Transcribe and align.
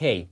Hei, 0.00 0.28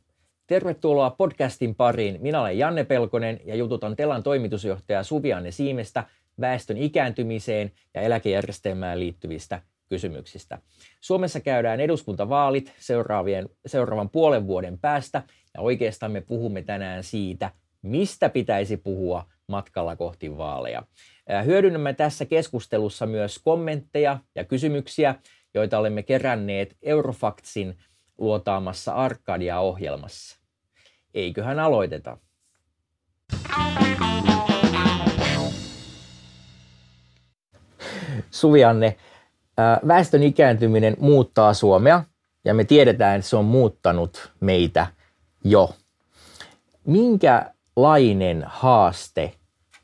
tervetuloa 0.46 1.10
podcastin 1.10 1.74
pariin. 1.74 2.18
Minä 2.20 2.40
olen 2.40 2.58
Janne 2.58 2.84
Pelkonen 2.84 3.40
ja 3.44 3.54
jututan 3.54 3.96
Telan 3.96 4.22
toimitusjohtaja 4.22 5.02
Suvianne 5.02 5.50
Siimestä 5.50 6.04
väestön 6.40 6.76
ikääntymiseen 6.76 7.72
ja 7.94 8.00
eläkejärjestelmään 8.00 9.00
liittyvistä 9.00 9.62
kysymyksistä. 9.88 10.58
Suomessa 11.00 11.40
käydään 11.40 11.80
eduskuntavaalit 11.80 12.72
seuraavien, 12.78 13.48
seuraavan 13.66 14.10
puolen 14.10 14.46
vuoden 14.46 14.78
päästä 14.78 15.22
ja 15.54 15.60
oikeastaan 15.60 16.12
me 16.12 16.20
puhumme 16.20 16.62
tänään 16.62 17.04
siitä, 17.04 17.50
mistä 17.82 18.28
pitäisi 18.28 18.76
puhua 18.76 19.26
matkalla 19.46 19.96
kohti 19.96 20.38
vaaleja. 20.38 20.82
Hyödynnämme 21.44 21.94
tässä 21.94 22.24
keskustelussa 22.24 23.06
myös 23.06 23.38
kommentteja 23.38 24.18
ja 24.34 24.44
kysymyksiä, 24.44 25.14
joita 25.54 25.78
olemme 25.78 26.02
keränneet 26.02 26.76
Eurofaktsin 26.82 27.76
luotaamassa 28.18 28.92
Arkadia-ohjelmassa. 28.92 30.38
Eiköhän 31.14 31.58
aloiteta. 31.58 32.16
Suvianne, 38.30 38.96
väestön 39.88 40.22
ikääntyminen 40.22 40.96
muuttaa 41.00 41.54
Suomea 41.54 42.04
ja 42.44 42.54
me 42.54 42.64
tiedetään, 42.64 43.16
että 43.16 43.28
se 43.28 43.36
on 43.36 43.44
muuttanut 43.44 44.32
meitä 44.40 44.86
jo. 45.44 45.74
Minkälainen 46.84 48.44
haaste 48.46 49.32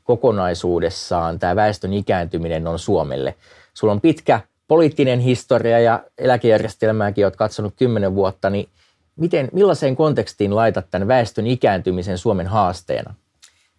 kokonaisuudessaan 0.03 1.39
tämä 1.39 1.55
väestön 1.55 1.93
ikääntyminen 1.93 2.67
on 2.67 2.79
Suomelle? 2.79 3.35
Sulla 3.73 3.93
on 3.93 4.01
pitkä 4.01 4.41
poliittinen 4.69 5.19
historia 5.19 5.79
ja 5.79 6.03
eläkejärjestelmääkin 6.17 7.25
olet 7.25 7.35
katsonut 7.35 7.73
kymmenen 7.75 8.15
vuotta, 8.15 8.49
niin 8.49 8.69
miten, 9.15 9.49
millaiseen 9.53 9.95
kontekstiin 9.95 10.55
laitat 10.55 10.85
tämän 10.91 11.07
väestön 11.07 11.47
ikääntymisen 11.47 12.17
Suomen 12.17 12.47
haasteena? 12.47 13.13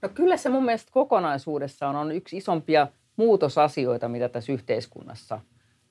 No 0.02 0.08
kyllä 0.08 0.36
se 0.36 0.48
mun 0.48 0.64
mielestä 0.64 0.90
kokonaisuudessaan 0.92 1.96
on 1.96 2.12
yksi 2.12 2.36
isompia 2.36 2.86
muutosasioita, 3.16 4.08
mitä 4.08 4.28
tässä 4.28 4.52
yhteiskunnassa 4.52 5.40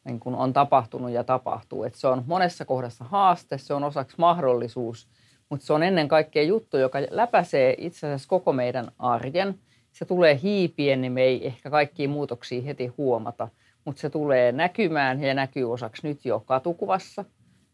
niin 0.05 0.19
on 0.25 0.53
tapahtunut 0.53 1.11
ja 1.11 1.23
tapahtuu. 1.23 1.83
Et 1.83 1.95
se 1.95 2.07
on 2.07 2.23
monessa 2.27 2.65
kohdassa 2.65 3.03
haaste, 3.03 3.57
se 3.57 3.73
on 3.73 3.83
osaksi 3.83 4.15
mahdollisuus, 4.17 5.07
mutta 5.49 5.65
se 5.65 5.73
on 5.73 5.83
ennen 5.83 6.07
kaikkea 6.07 6.43
juttu, 6.43 6.77
joka 6.77 6.99
läpäisee 7.09 7.75
itse 7.77 8.07
asiassa 8.07 8.29
koko 8.29 8.53
meidän 8.53 8.91
arjen. 8.99 9.59
Se 9.91 10.05
tulee 10.05 10.39
hiipien, 10.43 11.01
niin 11.01 11.11
me 11.11 11.21
ei 11.21 11.47
ehkä 11.47 11.69
kaikkia 11.69 12.09
muutoksia 12.09 12.61
heti 12.61 12.87
huomata– 12.87 13.47
mutta 13.85 14.01
se 14.01 14.09
tulee 14.09 14.51
näkymään 14.51 15.23
ja 15.23 15.33
näkyy 15.33 15.71
osaksi 15.71 16.07
nyt 16.07 16.25
jo 16.25 16.39
katukuvassa. 16.39 17.25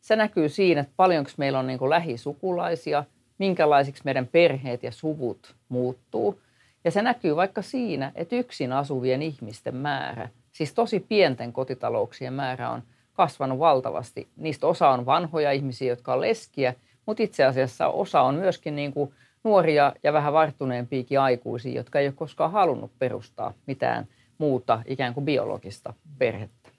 Se 0.02 0.16
näkyy 0.16 0.50
siinä, 0.50 0.81
että 0.81 0.94
paljonko 0.97 1.31
meillä 1.38 1.59
on 1.59 1.67
niin 1.67 1.80
kuin 1.80 1.89
lähisukulaisia, 1.89 3.03
minkälaisiksi 3.38 4.02
meidän 4.06 4.28
perheet 4.28 4.84
ja 4.84 4.92
suvut 4.92 5.56
muuttuu. 5.70 6.42
Ja 6.84 6.92
se 6.92 7.02
näkyy 7.02 7.36
vaikka 7.36 7.62
siinä, 7.62 8.12
että 8.16 8.36
yksin 8.36 8.73
asuvien 8.73 9.22
ihmisten 9.22 9.75
määrä, 9.75 10.30
siis 10.52 10.73
tosi 10.73 11.00
pienten 11.00 11.53
kotitalouksien 11.53 12.34
määrä 12.34 12.69
on 12.69 12.84
kasvanut 13.14 13.59
valtavasti. 13.59 14.28
Niistä 14.38 14.67
osa 14.67 14.90
on 14.90 15.06
vanhoja 15.06 15.52
ihmisiä, 15.52 15.90
jotka 15.90 16.14
on 16.14 16.22
leskiä, 16.22 16.73
mutta 17.06 17.23
itse 17.23 17.44
asiassa 17.45 17.88
osa 17.88 18.22
on 18.22 18.36
myöskin 18.36 18.75
niin 18.75 18.94
kuin 18.94 19.14
nuoria 19.44 19.94
ja 20.03 20.14
vähän 20.14 20.34
varttuneempiakin 20.34 21.19
aikuisia, 21.19 21.75
jotka 21.75 22.00
ei 22.00 22.08
ole 22.08 22.14
koskaan 22.14 22.52
halunnut 22.52 22.92
perustaa 23.00 23.53
mitään 23.67 24.08
muuta 24.38 24.81
ikään 24.86 25.14
kuin 25.14 25.25
biologista 25.25 25.94
perhettä. 26.17 26.69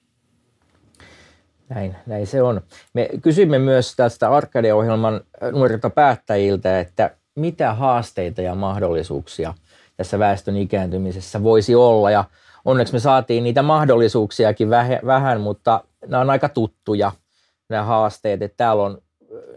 Näin, 1.69 1.97
näin 2.07 2.27
se 2.27 2.43
on. 2.43 2.61
Me 2.95 3.09
kysymme 3.23 3.59
myös 3.59 3.97
tästä 3.97 4.31
Arcade-ohjelman 4.31 5.21
nuorilta 5.53 5.91
päättäjiltä, 5.91 6.81
että 6.81 7.11
mitä 7.34 7.75
haasteita 7.75 8.43
ja 8.43 8.55
mahdollisuuksia 8.55 9.55
tässä 9.97 10.19
väestön 10.19 10.57
ikääntymisessä 10.57 11.43
voisi 11.43 11.75
olla. 11.75 12.11
Ja 12.11 12.25
onneksi 12.65 12.93
me 12.93 12.99
saatiin 12.99 13.44
niitä 13.44 13.62
mahdollisuuksiakin 13.62 14.71
vähän, 15.06 15.41
mutta 15.41 15.84
nämä 16.06 16.21
on 16.21 16.31
aika 16.31 16.49
tuttuja 16.49 17.12
nämä 17.69 17.83
haasteet. 17.83 18.43
Että 18.43 18.56
täällä 18.56 18.83
on 18.83 18.99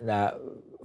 nämä 0.02 0.34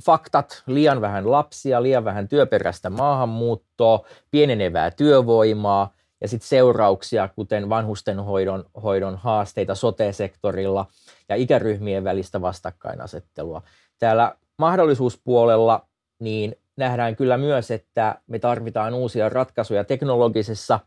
faktat, 0.02 0.62
liian 0.66 1.00
vähän 1.00 1.30
lapsia, 1.30 1.82
liian 1.82 2.04
vähän 2.04 2.28
työperäistä 2.28 2.90
maahanmuuttoa, 2.90 4.06
pienenevää 4.30 4.90
työvoimaa– 4.90 5.90
ja 6.24 6.28
sitten 6.28 6.48
seurauksia, 6.48 7.28
kuten 7.28 7.68
vanhustenhoidon 7.68 8.64
hoidon 8.82 9.16
haasteita 9.16 9.74
sote-sektorilla 9.74 10.86
ja 11.28 11.36
ikäryhmien 11.36 12.04
välistä 12.04 12.40
vastakkainasettelua. 12.40 13.62
Täällä 13.98 14.34
mahdollisuuspuolella 14.58 15.86
niin 16.18 16.56
nähdään 16.76 17.16
kyllä 17.16 17.36
myös, 17.36 17.70
että 17.70 18.20
me 18.26 18.38
tarvitaan 18.38 18.94
uusia 18.94 19.28
ratkaisuja 19.28 19.84
teknologisessa 19.84 20.80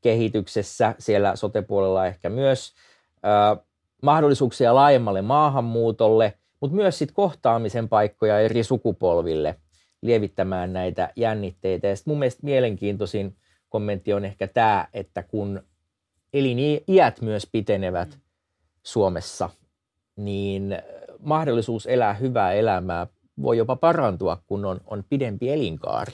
kehityksessä, 0.00 0.94
siellä 0.98 1.36
sote-puolella 1.36 2.06
ehkä 2.06 2.30
myös, 2.30 2.74
ö, 3.16 3.64
mahdollisuuksia 4.02 4.74
laajemmalle 4.74 5.22
maahanmuutolle, 5.22 6.34
mutta 6.60 6.76
myös 6.76 6.98
sit 6.98 7.12
kohtaamisen 7.12 7.88
paikkoja 7.88 8.40
eri 8.40 8.64
sukupolville 8.64 9.56
lievittämään 10.02 10.72
näitä 10.72 11.12
jännitteitä. 11.16 11.86
Ja 11.86 11.94
mun 12.06 12.18
mielestä 12.18 12.40
mielenkiintoisin 12.42 13.36
kommentti 13.74 14.12
on 14.12 14.24
ehkä 14.24 14.46
tämä, 14.46 14.86
että 14.92 15.22
kun 15.22 15.62
eliniät 16.32 17.20
myös 17.20 17.48
pitenevät 17.52 18.08
mm. 18.08 18.20
Suomessa, 18.82 19.50
niin 20.16 20.78
mahdollisuus 21.20 21.86
elää 21.86 22.14
hyvää 22.14 22.52
elämää 22.52 23.06
voi 23.42 23.58
jopa 23.58 23.76
parantua, 23.76 24.38
kun 24.46 24.64
on, 24.64 24.80
on 24.86 25.04
pidempi 25.08 25.50
elinkaari. 25.50 26.12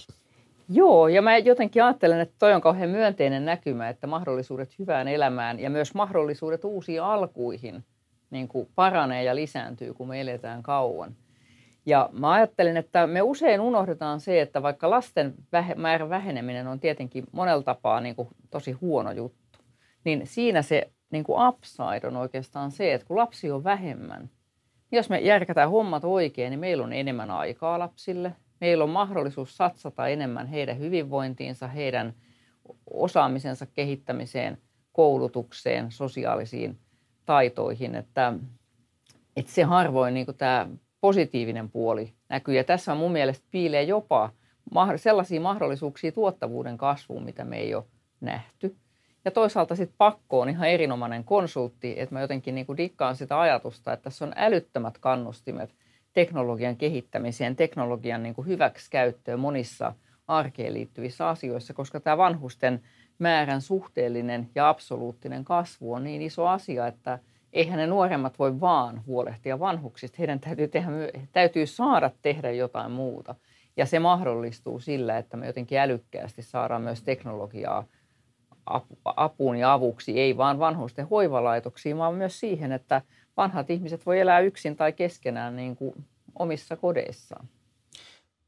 Joo, 0.69 1.09
ja 1.09 1.23
mä 1.23 1.39
jotenkin 1.39 1.85
ajattelen, 1.85 2.21
että 2.21 2.35
toi 2.39 2.55
on 2.55 2.61
kauhean 2.61 2.91
myönteinen 2.91 3.45
näkymä, 3.45 3.89
että 3.89 4.07
mahdollisuudet 4.07 4.79
hyvään 4.79 5.09
elämään 5.09 5.61
ja 5.61 5.71
myös 5.71 5.95
mahdollisuudet 5.95 6.65
uusiin 6.65 7.03
alkuihin 7.03 7.85
niin 8.31 8.49
kuin 8.49 8.69
paranee 8.75 9.25
ja 9.25 9.35
lisääntyy, 9.35 9.95
kun 9.95 10.09
me 10.09 10.21
eletään 10.21 10.63
kauan. 10.63 11.17
Ja 11.87 12.11
mä 12.13 12.33
ajattelin, 12.33 12.77
että 12.77 13.07
me 13.07 13.23
usein 13.23 13.61
unohdetaan 13.61 14.21
se, 14.21 14.41
että 14.41 14.63
vaikka 14.63 14.91
lasten 14.91 15.35
määrän 15.77 16.09
väheneminen 16.09 16.67
on 16.67 16.81
tietenkin 16.81 17.25
monella 17.33 17.63
tapaa 17.63 18.01
niin 18.01 18.17
kuin 18.17 18.29
tosi 18.51 18.73
huono 18.73 19.13
juttu, 19.13 19.59
niin 20.05 20.27
siinä 20.27 20.63
se 20.63 20.91
niin 21.11 21.25
kuin 21.25 21.49
upside 21.49 22.07
on 22.07 22.17
oikeastaan 22.17 22.71
se, 22.71 22.95
että 22.95 23.07
kun 23.07 23.17
lapsi 23.17 23.51
on 23.51 23.65
vähemmän, 23.65 24.31
niin 24.91 24.97
jos 24.97 25.11
me 25.11 25.21
järkätään 25.21 25.71
hommat 25.71 26.05
oikein, 26.05 26.51
niin 26.51 26.61
meillä 26.61 26.85
on 26.85 26.93
enemmän 26.93 27.31
aikaa 27.31 27.79
lapsille. 27.79 28.33
Meillä 28.61 28.85
on 28.85 28.91
mahdollisuus 28.91 29.57
satsata 29.57 30.09
enemmän 30.09 30.47
heidän 30.47 30.79
hyvinvointiinsa, 30.79 31.69
heidän 31.69 32.15
osaamisensa 32.91 33.67
kehittämiseen, 33.67 34.59
koulutukseen, 34.93 35.93
sosiaalisiin 35.93 36.79
taitoihin. 37.27 37.95
Että, 37.95 38.33
että 39.37 39.53
se 39.53 39.63
harvoin 39.63 40.15
niin 40.15 40.27
tämä 40.39 40.69
positiivinen 41.01 41.71
puoli 41.71 42.13
näkyy. 42.29 42.55
Ja 42.55 42.65
tässä 42.65 42.95
mun 42.95 43.13
mielestä 43.13 43.47
piilee 43.51 43.83
jopa 43.83 44.31
sellaisia 44.97 45.41
mahdollisuuksia 45.41 46.13
tuottavuuden 46.13 46.79
kasvuun, 46.79 47.25
mitä 47.25 47.45
me 47.45 47.59
ei 47.59 47.75
ole 47.75 47.85
nähty. 48.21 48.77
Ja 49.25 49.31
toisaalta 49.31 49.77
sitten 49.77 49.95
pakko 49.99 50.41
on 50.41 50.49
ihan 50.49 50.69
erinomainen 50.69 51.25
konsultti, 51.25 51.95
että 51.97 52.15
mä 52.15 52.21
jotenkin 52.21 52.55
niin 52.55 52.67
dikkaan 52.77 53.17
sitä 53.17 53.41
ajatusta, 53.41 53.93
että 53.93 54.05
tässä 54.05 54.25
on 54.25 54.33
älyttömät 54.37 54.99
kannustimet 54.99 55.75
teknologian 56.13 56.77
kehittämiseen, 56.77 57.57
teknologian 57.57 58.23
niin 58.23 58.35
hyväksikäyttöön 58.47 59.41
monissa 59.41 59.95
arkeen 60.29 60.75
liittyvissä 60.75 61.29
asioissa, 61.29 61.75
koska 61.75 62.01
tämä 62.01 62.17
vanhusten 62.17 62.83
määrän 63.19 63.61
suhteellinen 63.61 64.51
ja 64.55 64.69
absoluuttinen 64.69 65.45
kasvu 65.45 65.93
on 65.93 66.05
niin 66.05 66.23
iso 66.23 66.47
asia, 66.47 66.87
että– 66.87 67.19
eihän 67.53 67.79
ne 67.79 67.87
nuoremmat 67.87 68.39
voi 68.39 68.61
vaan 68.61 69.07
huolehtia 69.07 69.61
vanhuksista. 69.61 70.17
Heidän 70.19 70.41
täytyy, 70.41 70.69
tehdä, 70.69 70.91
täytyy 71.33 71.67
saada 71.67 72.11
tehdä 72.23 72.51
jotain 72.51 72.93
muuta. 72.93 73.35
Ja 73.77 73.87
se 73.87 73.99
mahdollistuu 73.99 74.81
sillä, 74.81 75.19
että 75.19 75.37
me 75.37 75.47
jotenkin 75.47 75.79
älykkäästi 75.79 76.43
saadaan 76.43 76.83
myös 76.83 77.03
teknologiaa 77.03 77.85
apuun 79.05 79.57
ja 79.57 79.73
avuksi, 79.73 80.21
ei 80.21 80.37
vaan 80.37 80.59
vanhusten 80.59 81.09
hoivalaitoksiin, 81.09 81.99
vaan 81.99 82.15
myös 82.15 82.41
siihen, 82.41 82.73
että 82.73 83.03
vanhat 83.37 83.71
ihmiset 83.71 84.07
voi 84.07 84.21
elää 84.21 84.41
yksin 84.41 84.77
tai 84.77 84.93
keskenään 84.93 85.57
niin 85.57 85.77
kuin 85.77 86.05
omissa 86.39 86.77
kodeissaan. 86.77 87.49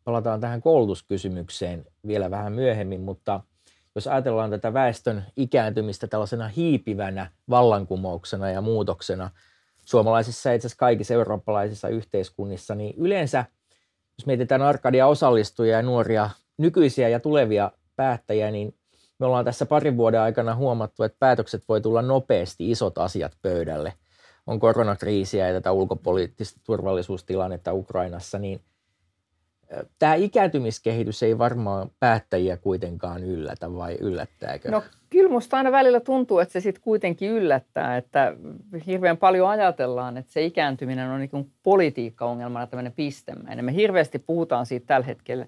Palataan 0.04 0.40
tähän 0.40 0.62
koulutuskysymykseen 0.62 1.84
vielä 2.06 2.30
vähän 2.30 2.52
myöhemmin, 2.52 3.00
mutta– 3.00 3.40
jos 3.94 4.06
ajatellaan 4.06 4.50
tätä 4.50 4.74
väestön 4.74 5.24
ikääntymistä 5.36 6.06
tällaisena 6.06 6.48
hiipivänä 6.48 7.30
vallankumouksena 7.50 8.50
ja 8.50 8.60
muutoksena 8.60 9.30
suomalaisissa 9.84 10.48
ja 10.48 10.54
itse 10.54 10.66
asiassa 10.66 10.78
kaikissa 10.78 11.14
eurooppalaisissa 11.14 11.88
yhteiskunnissa, 11.88 12.74
niin 12.74 12.94
yleensä, 12.98 13.44
jos 14.18 14.26
mietitään 14.26 14.62
Arkadia 14.62 15.06
osallistujia 15.06 15.76
ja 15.76 15.82
nuoria 15.82 16.30
nykyisiä 16.58 17.08
ja 17.08 17.20
tulevia 17.20 17.72
päättäjiä, 17.96 18.50
niin 18.50 18.74
me 19.18 19.26
ollaan 19.26 19.44
tässä 19.44 19.66
parin 19.66 19.96
vuoden 19.96 20.20
aikana 20.20 20.54
huomattu, 20.54 21.02
että 21.02 21.16
päätökset 21.18 21.64
voi 21.68 21.80
tulla 21.80 22.02
nopeasti 22.02 22.70
isot 22.70 22.98
asiat 22.98 23.32
pöydälle. 23.42 23.92
On 24.46 24.60
koronakriisiä 24.60 25.48
ja 25.48 25.54
tätä 25.54 25.72
ulkopoliittista 25.72 26.60
turvallisuustilannetta 26.64 27.72
Ukrainassa, 27.72 28.38
niin 28.38 28.60
Tämä 29.98 30.14
ikääntymiskehitys 30.14 31.22
ei 31.22 31.38
varmaan 31.38 31.90
päättäjiä 32.00 32.56
kuitenkaan 32.56 33.24
yllätä 33.24 33.74
vai 33.74 33.96
yllättääkö? 34.00 34.70
No 34.70 34.82
kyllä 35.10 35.30
musta 35.30 35.56
aina 35.56 35.72
välillä 35.72 36.00
tuntuu, 36.00 36.38
että 36.38 36.52
se 36.52 36.60
sitten 36.60 36.82
kuitenkin 36.82 37.30
yllättää, 37.30 37.96
että 37.96 38.36
hirveän 38.86 39.16
paljon 39.16 39.48
ajatellaan, 39.48 40.16
että 40.16 40.32
se 40.32 40.44
ikääntyminen 40.44 41.10
on 41.10 41.20
niin 41.20 41.52
politiikkaongelmana 41.62 42.66
tämmöinen 42.66 42.92
pistemäinen. 42.92 43.64
Me 43.64 43.74
hirveästi 43.74 44.18
puhutaan 44.18 44.66
siitä 44.66 44.86
tällä 44.86 45.06
hetkellä 45.06 45.46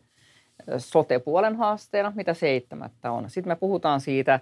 sote-puolen 0.78 1.56
haasteena, 1.56 2.12
mitä 2.16 2.34
seitsemättä 2.34 3.10
on. 3.10 3.30
Sitten 3.30 3.50
me 3.50 3.56
puhutaan 3.56 4.00
siitä 4.00 4.40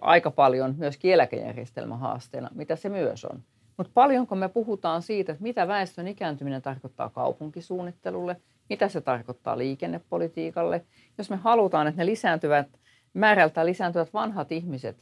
aika 0.00 0.30
paljon 0.30 0.74
myös 0.78 0.98
eläkejärjestelmän 1.04 1.98
haasteena, 1.98 2.50
mitä 2.54 2.76
se 2.76 2.88
myös 2.88 3.24
on. 3.24 3.42
Mutta 3.78 3.90
paljonko 3.94 4.34
me 4.34 4.48
puhutaan 4.48 5.02
siitä, 5.02 5.32
että 5.32 5.42
mitä 5.42 5.68
väestön 5.68 6.08
ikääntyminen 6.08 6.62
tarkoittaa 6.62 7.10
kaupunkisuunnittelulle, 7.10 8.36
mitä 8.68 8.88
se 8.88 9.00
tarkoittaa 9.00 9.58
liikennepolitiikalle. 9.58 10.84
Jos 11.18 11.30
me 11.30 11.36
halutaan, 11.36 11.86
että 11.86 12.02
ne 12.02 12.06
lisääntyvät, 12.06 12.68
määrältään 13.14 13.66
lisääntyvät 13.66 14.14
vanhat 14.14 14.52
ihmiset 14.52 14.96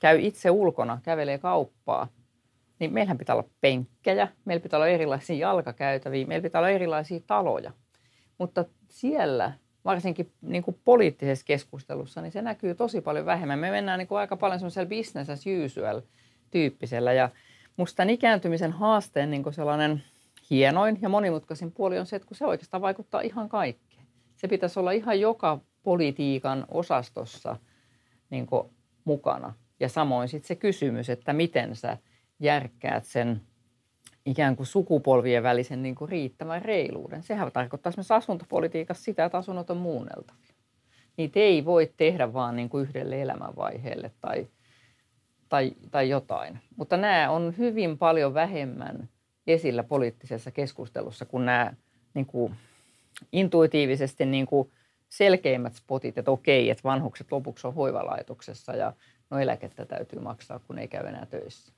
käy 0.00 0.20
itse 0.20 0.50
ulkona, 0.50 1.00
kävelee 1.02 1.38
kauppaa, 1.38 2.08
niin 2.78 2.92
meillähän 2.92 3.18
pitää 3.18 3.34
olla 3.34 3.48
penkkejä, 3.60 4.28
meillä 4.44 4.62
pitää 4.62 4.78
olla 4.78 4.88
erilaisia 4.88 5.36
jalkakäytäviä, 5.36 6.26
meillä 6.26 6.42
pitää 6.42 6.58
olla 6.58 6.70
erilaisia 6.70 7.20
taloja. 7.26 7.72
Mutta 8.38 8.64
siellä, 8.88 9.52
varsinkin 9.84 10.32
niin 10.42 10.62
kuin 10.62 10.80
poliittisessa 10.84 11.44
keskustelussa, 11.44 12.22
niin 12.22 12.32
se 12.32 12.42
näkyy 12.42 12.74
tosi 12.74 13.00
paljon 13.00 13.26
vähemmän. 13.26 13.58
Me 13.58 13.70
mennään 13.70 13.98
niin 13.98 14.08
kuin 14.08 14.18
aika 14.18 14.36
paljon 14.36 14.58
semmoisella 14.58 14.88
business 14.88 15.30
as 15.30 15.44
usual 15.64 16.00
tyyppisellä 16.50 17.12
ja 17.12 17.30
Musta 17.76 17.96
tämän 17.96 18.10
ikääntymisen 18.10 18.72
haasteen 18.72 19.30
niin 19.30 19.54
sellainen 19.54 20.02
hienoin 20.50 20.98
ja 21.02 21.08
monimutkaisin 21.08 21.72
puoli 21.72 21.98
on 21.98 22.06
se, 22.06 22.16
että 22.16 22.28
kun 22.28 22.36
se 22.36 22.46
oikeastaan 22.46 22.80
vaikuttaa 22.80 23.20
ihan 23.20 23.48
kaikkeen. 23.48 24.06
Se 24.36 24.48
pitäisi 24.48 24.80
olla 24.80 24.90
ihan 24.90 25.20
joka 25.20 25.60
politiikan 25.82 26.64
osastossa 26.68 27.56
niin 28.30 28.46
mukana. 29.04 29.54
Ja 29.80 29.88
samoin 29.88 30.28
sitten 30.28 30.48
se 30.48 30.56
kysymys, 30.56 31.10
että 31.10 31.32
miten 31.32 31.76
sä 31.76 31.98
järkkäät 32.40 33.04
sen 33.04 33.40
ikään 34.26 34.56
kuin 34.56 34.66
sukupolvien 34.66 35.42
välisen 35.42 35.82
niin 35.82 35.94
kuin 35.94 36.08
riittävän 36.08 36.62
reiluuden. 36.62 37.22
Sehän 37.22 37.52
tarkoittaa 37.52 37.90
esimerkiksi 37.90 38.14
asuntopolitiikassa 38.14 39.04
sitä, 39.04 39.24
että 39.24 39.38
asunnot 39.38 39.70
on 39.70 39.76
muunneltavia. 39.76 40.54
Niitä 41.16 41.40
ei 41.40 41.64
voi 41.64 41.92
tehdä 41.96 42.32
vaan 42.32 42.56
niin 42.56 42.68
kuin 42.68 42.88
yhdelle 42.88 43.22
elämänvaiheelle 43.22 44.12
tai– 44.20 44.46
tai, 45.48 45.72
tai 45.90 46.08
jotain. 46.08 46.58
Mutta 46.76 46.96
nämä 46.96 47.30
on 47.30 47.54
hyvin 47.58 47.98
paljon 47.98 48.34
vähemmän 48.34 49.08
esillä 49.46 49.82
poliittisessa 49.82 50.50
keskustelussa 50.50 51.24
kuin 51.24 51.46
nämä 51.46 51.74
niin 52.14 52.26
kuin, 52.26 52.54
intuitiivisesti 53.32 54.26
niin 54.26 54.46
kuin 54.46 54.70
selkeimmät 55.08 55.74
spotit, 55.74 56.18
että 56.18 56.30
okei, 56.30 56.70
että 56.70 56.84
vanhukset 56.84 57.32
lopuksi 57.32 57.66
on 57.66 57.74
hoivalaitoksessa 57.74 58.72
ja 58.72 58.92
no 59.30 59.38
eläkettä 59.38 59.86
täytyy 59.86 60.20
maksaa, 60.20 60.58
kun 60.58 60.78
ei 60.78 60.88
käy 60.88 61.06
enää 61.06 61.26
töissä. 61.26 61.72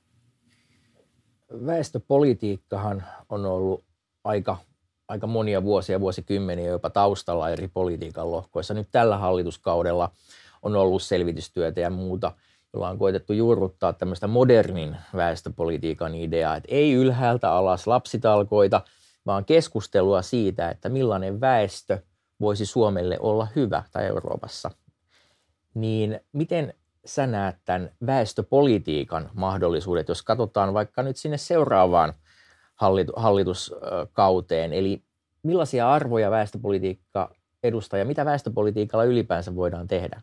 Väestöpolitiikkahan 1.65 3.03
on 3.29 3.45
ollut 3.45 3.83
aika, 4.23 4.57
aika 5.07 5.27
monia 5.27 5.63
vuosia, 5.63 5.99
vuosikymmeniä 5.99 6.69
jopa 6.69 6.89
taustalla 6.89 7.49
eri 7.49 7.67
politiikan 7.67 8.31
lohkoissa. 8.31 8.73
Nyt 8.73 8.87
tällä 8.91 9.17
hallituskaudella 9.17 10.11
on 10.61 10.75
ollut 10.75 11.01
selvitystyötä 11.01 11.79
ja 11.79 11.89
muuta– 11.89 12.31
jolla 12.73 12.89
on 12.89 12.97
koetettu 12.97 13.33
juurruttaa 13.33 13.93
tämmöistä 13.93 14.27
modernin 14.27 14.97
väestöpolitiikan 15.15 16.15
ideaa, 16.15 16.55
että 16.55 16.67
ei 16.71 16.93
ylhäältä 16.93 17.51
alas 17.51 17.87
lapsitalkoita, 17.87 18.81
vaan 19.25 19.45
keskustelua 19.45 20.21
siitä, 20.21 20.69
että 20.69 20.89
millainen 20.89 21.41
väestö 21.41 21.99
voisi 22.39 22.65
Suomelle 22.65 23.17
olla 23.19 23.47
hyvä 23.55 23.83
tai 23.91 24.05
Euroopassa. 24.05 24.71
Niin 25.73 26.19
miten 26.33 26.73
sä 27.05 27.27
näet 27.27 27.55
tämän 27.65 27.89
väestöpolitiikan 28.05 29.29
mahdollisuudet, 29.33 30.07
jos 30.07 30.21
katsotaan 30.21 30.73
vaikka 30.73 31.03
nyt 31.03 31.17
sinne 31.17 31.37
seuraavaan 31.37 32.13
hallituskauteen, 33.15 34.73
eli 34.73 35.03
millaisia 35.43 35.91
arvoja 35.91 36.31
väestöpolitiikka 36.31 37.35
edustaa 37.63 37.99
ja 37.99 38.05
mitä 38.05 38.25
väestöpolitiikalla 38.25 39.03
ylipäänsä 39.03 39.55
voidaan 39.55 39.87
tehdä? 39.87 40.21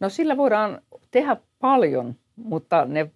No 0.00 0.08
sillä 0.08 0.36
voidaan 0.36 0.80
tehdä 1.10 1.36
paljon, 1.64 2.14
mutta 2.36 2.84
ne, 2.84 3.10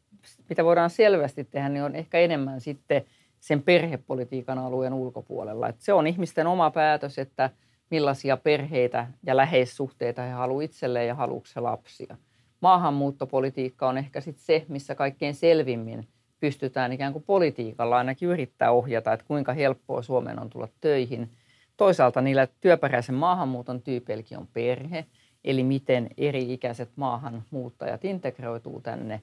mitä 0.48 0.64
voidaan 0.64 0.90
selvästi 0.90 1.44
tehdä, 1.44 1.68
niin 1.68 1.82
on 1.82 1.96
ehkä 1.96 2.18
enemmän 2.18 2.60
sitten 2.60 3.04
sen 3.40 3.62
perhepolitiikan 3.62 4.58
alueen 4.58 4.92
ulkopuolella. 4.92 5.68
Että 5.68 5.84
se 5.84 5.92
on 5.92 6.06
ihmisten 6.06 6.46
oma 6.46 6.70
päätös, 6.70 7.18
että 7.18 7.50
millaisia 7.90 8.36
perheitä 8.36 9.06
ja 9.26 9.36
läheissuhteita 9.36 10.22
he 10.22 10.30
haluavat 10.30 10.64
itselleen 10.64 11.08
ja 11.08 11.14
haluatko 11.14 11.62
lapsia. 11.62 12.16
Maahanmuuttopolitiikka 12.60 13.88
on 13.88 13.98
ehkä 13.98 14.20
sitten 14.20 14.44
se, 14.44 14.66
missä 14.68 14.94
kaikkein 14.94 15.34
selvimmin 15.34 16.08
pystytään 16.40 16.92
ikään 16.92 17.12
kuin 17.12 17.24
politiikalla 17.26 17.98
ainakin 17.98 18.28
yrittää 18.28 18.70
ohjata, 18.70 19.12
että 19.12 19.26
kuinka 19.26 19.52
helppoa 19.52 20.02
Suomeen 20.02 20.40
on 20.40 20.50
tulla 20.50 20.68
töihin. 20.80 21.30
Toisaalta 21.76 22.20
niillä 22.20 22.48
työperäisen 22.60 23.14
maahanmuuton 23.14 23.82
tyypeilläkin 23.82 24.38
on 24.38 24.48
perhe– 24.52 25.04
eli 25.44 25.64
miten 25.64 26.08
eri-ikäiset 26.16 26.88
maahanmuuttajat 26.96 28.04
integroituu 28.04 28.80
tänne. 28.80 29.22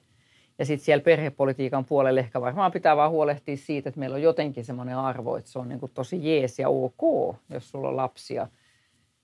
Ja 0.58 0.64
sitten 0.64 0.84
siellä 0.84 1.02
perhepolitiikan 1.02 1.84
puolelle 1.84 2.20
ehkä 2.20 2.40
varmaan 2.40 2.72
pitää 2.72 2.96
vaan 2.96 3.10
huolehtia 3.10 3.56
siitä, 3.56 3.88
että 3.88 4.00
meillä 4.00 4.14
on 4.14 4.22
jotenkin 4.22 4.64
semmoinen 4.64 4.96
arvo, 4.96 5.36
että 5.36 5.50
se 5.50 5.58
on 5.58 5.68
niin 5.68 5.80
kuin 5.80 5.92
tosi 5.94 6.30
jees 6.30 6.58
ja 6.58 6.68
ok, 6.68 7.36
jos 7.50 7.70
sulla 7.70 7.88
on 7.88 7.96
lapsia. 7.96 8.48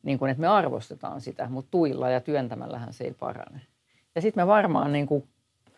Niin 0.03 0.19
kuin, 0.19 0.31
että 0.31 0.41
me 0.41 0.49
arvostetaan 0.49 1.21
sitä, 1.21 1.49
mutta 1.49 1.71
tuilla 1.71 2.11
ja 2.11 2.21
työntämällähän 2.21 2.93
se 2.93 3.05
ei 3.05 3.15
parane. 3.15 3.61
Ja 4.15 4.21
sitten 4.23 4.43
me 4.43 4.47
varmaan 4.47 4.93
niin 4.93 5.07
kuin 5.07 5.29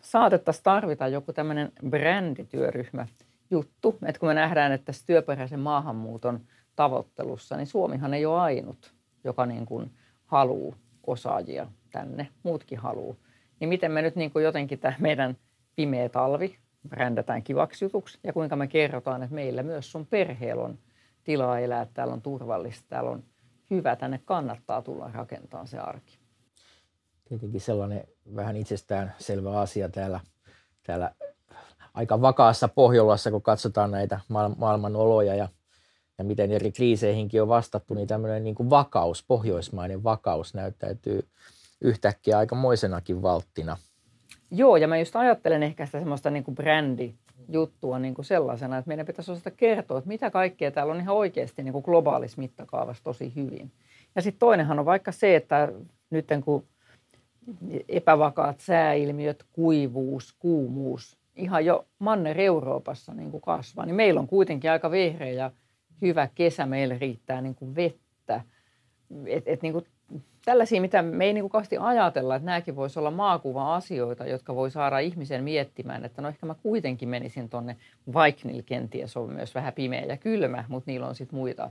saatettaisiin 0.01 0.65
tarvita 0.65 1.09
joku 1.09 1.33
tämmöinen 1.33 1.73
brändityöryhmä 1.89 3.07
juttu, 3.51 3.99
että 4.07 4.21
kun 4.21 4.29
me 4.29 4.35
nähdään, 4.35 4.73
että 4.73 4.85
tässä 4.85 5.07
työperäisen 5.07 5.61
maahanmuuton 5.61 6.41
tavoittelussa, 6.77 7.57
niin 7.57 7.67
Suomihan 7.67 8.15
ei 8.15 8.27
ole 8.27 8.41
ainut, 8.41 8.95
joka 9.25 9.47
niin 9.47 9.67
kuin 9.67 9.91
haluaa 10.27 10.77
osaajia 11.07 11.67
tänne, 11.93 12.29
muutkin 12.43 12.79
haluaa. 12.79 13.17
Niin 13.61 13.69
miten 13.69 13.93
me 13.93 14.03
nyt 14.03 14.17
niin 14.17 14.31
kuin 14.31 14.45
jotenkin 14.45 14.79
tämä 14.79 14.95
meidän 14.99 15.37
pimeä 15.77 16.09
talvi 16.09 16.59
brändätään 16.89 17.43
kivaksi 17.43 17.85
jutuksi 17.85 18.19
ja 18.25 18.33
kuinka 18.33 18.57
me 18.57 18.67
kerrotaan, 18.67 19.23
että 19.23 19.35
meillä 19.35 19.63
myös 19.63 19.93
sun 19.93 20.07
perheellä 20.07 20.63
on 20.63 20.79
tilaa 21.25 21.59
elää, 21.59 21.87
täällä 21.95 22.15
on 22.15 22.23
turvallista, 22.23 22.87
täällä 22.89 23.11
on 23.11 23.25
hyvä, 23.71 23.97
tänne 23.97 24.21
kannattaa 24.25 24.83
tulla 24.83 25.11
rakentamaan 25.15 25.69
se 25.69 25.79
arki. 25.79 26.19
Tietenkin 27.25 27.61
sellainen 27.61 28.05
vähän 28.37 28.57
itsestään 28.57 29.15
selvä 29.19 29.61
asia 29.61 29.89
täällä, 29.89 30.21
täällä 30.87 31.15
aika 31.95 32.21
vakaassa 32.21 32.69
Pohjolassa, 32.69 33.31
kun 33.31 33.43
katsotaan 33.43 33.91
näitä 33.91 34.21
maailman 34.57 34.97
oloja 34.97 35.35
ja 35.35 35.49
ja 36.19 36.25
miten 36.25 36.53
eri 36.53 36.73
kriiseihinkin 36.73 37.43
on 37.43 37.49
vastattu, 37.49 37.95
niin 37.95 38.09
tämmöinen 38.09 38.45
niin 38.45 38.55
kuin 38.55 38.71
vakaus, 38.71 39.25
pohjoismainen 39.29 40.05
vakaus 40.05 40.55
näyttäytyy 40.55 41.29
yhtäkkiä 41.81 42.39
aika 42.39 42.55
moisenakin 42.55 43.23
valttina. 43.23 43.77
Joo, 44.51 44.77
ja 44.77 44.89
mä 44.89 44.99
just 44.99 45.17
ajattelen 45.17 45.63
ehkä 45.63 45.87
sitä 45.87 45.99
semmoista 45.99 46.31
niin 46.31 46.45
kuin 46.45 46.55
brändijuttua 46.55 47.99
niin 47.99 48.15
kuin 48.15 48.25
sellaisena, 48.25 48.79
että 48.79 48.89
meidän 48.89 49.07
pitäisi 49.07 49.33
osata 49.33 49.51
kertoa, 49.51 49.99
että 49.99 50.09
mitä 50.09 50.31
kaikkea 50.31 50.71
täällä 50.71 50.93
on 50.93 51.01
ihan 51.01 51.17
oikeasti 51.17 51.63
niin 51.63 51.73
kuin 51.73 51.85
globaalissa 51.85 52.41
mittakaavassa 52.41 53.05
tosi 53.05 53.33
hyvin. 53.35 53.73
Ja 54.17 54.23
sitten 54.23 54.39
toinenhan 54.39 54.79
on 54.79 54.85
vaikka 54.85 55.13
se, 55.13 55.37
että 55.37 55.73
nyt 56.11 56.27
kun 56.45 56.67
epävakaat 57.89 58.61
sääilmiöt, 58.61 59.45
kuivuus, 59.53 60.37
kuumuus, 60.39 61.19
ihan 61.37 61.65
jo 61.65 61.87
Manner 61.99 62.41
Euroopassa 62.41 63.15
niin 63.15 63.31
kuin 63.31 63.41
kasvaa, 63.41 63.87
niin 63.87 63.97
meillä 63.97 64.21
on 64.21 64.27
kuitenkin 64.27 64.71
aika 64.71 64.91
vehreä 64.91 65.33
ja 65.33 65.51
hyvä 66.03 66.29
kesä, 66.35 66.67
meillä 66.67 66.99
riittää 66.99 67.41
niin 67.41 67.55
kuin 67.55 67.75
vettä. 67.75 68.41
Et, 69.27 69.43
et 69.47 69.63
niin 69.63 69.73
kuin 69.73 69.87
tällaisia, 70.45 70.81
mitä 70.81 71.03
me 71.03 71.25
ei 71.25 71.33
niin 71.33 71.43
kuin 71.43 71.51
kauheasti 71.51 71.77
ajatella, 71.81 72.37
että 72.37 72.47
nämäkin 72.47 72.77
voisi 72.77 72.99
olla 72.99 73.11
maakuva-asioita, 73.11 74.27
jotka 74.27 74.55
voi 74.55 74.71
saada 74.71 74.99
ihmisen 74.99 75.45
miettimään, 75.45 76.05
että 76.05 76.23
no 76.23 76.29
ehkä 76.29 76.47
mä 76.47 76.55
kuitenkin 76.63 77.09
menisin 77.09 77.49
tonne, 77.49 77.77
vaikka 78.13 78.43
niillä 78.45 78.63
kenties 78.63 79.17
on 79.17 79.33
myös 79.33 79.55
vähän 79.55 79.73
pimeä 79.73 80.05
ja 80.05 80.17
kylmä, 80.17 80.65
mutta 80.69 80.91
niillä 80.91 81.07
on 81.07 81.15
sitten 81.15 81.39
muita 81.39 81.71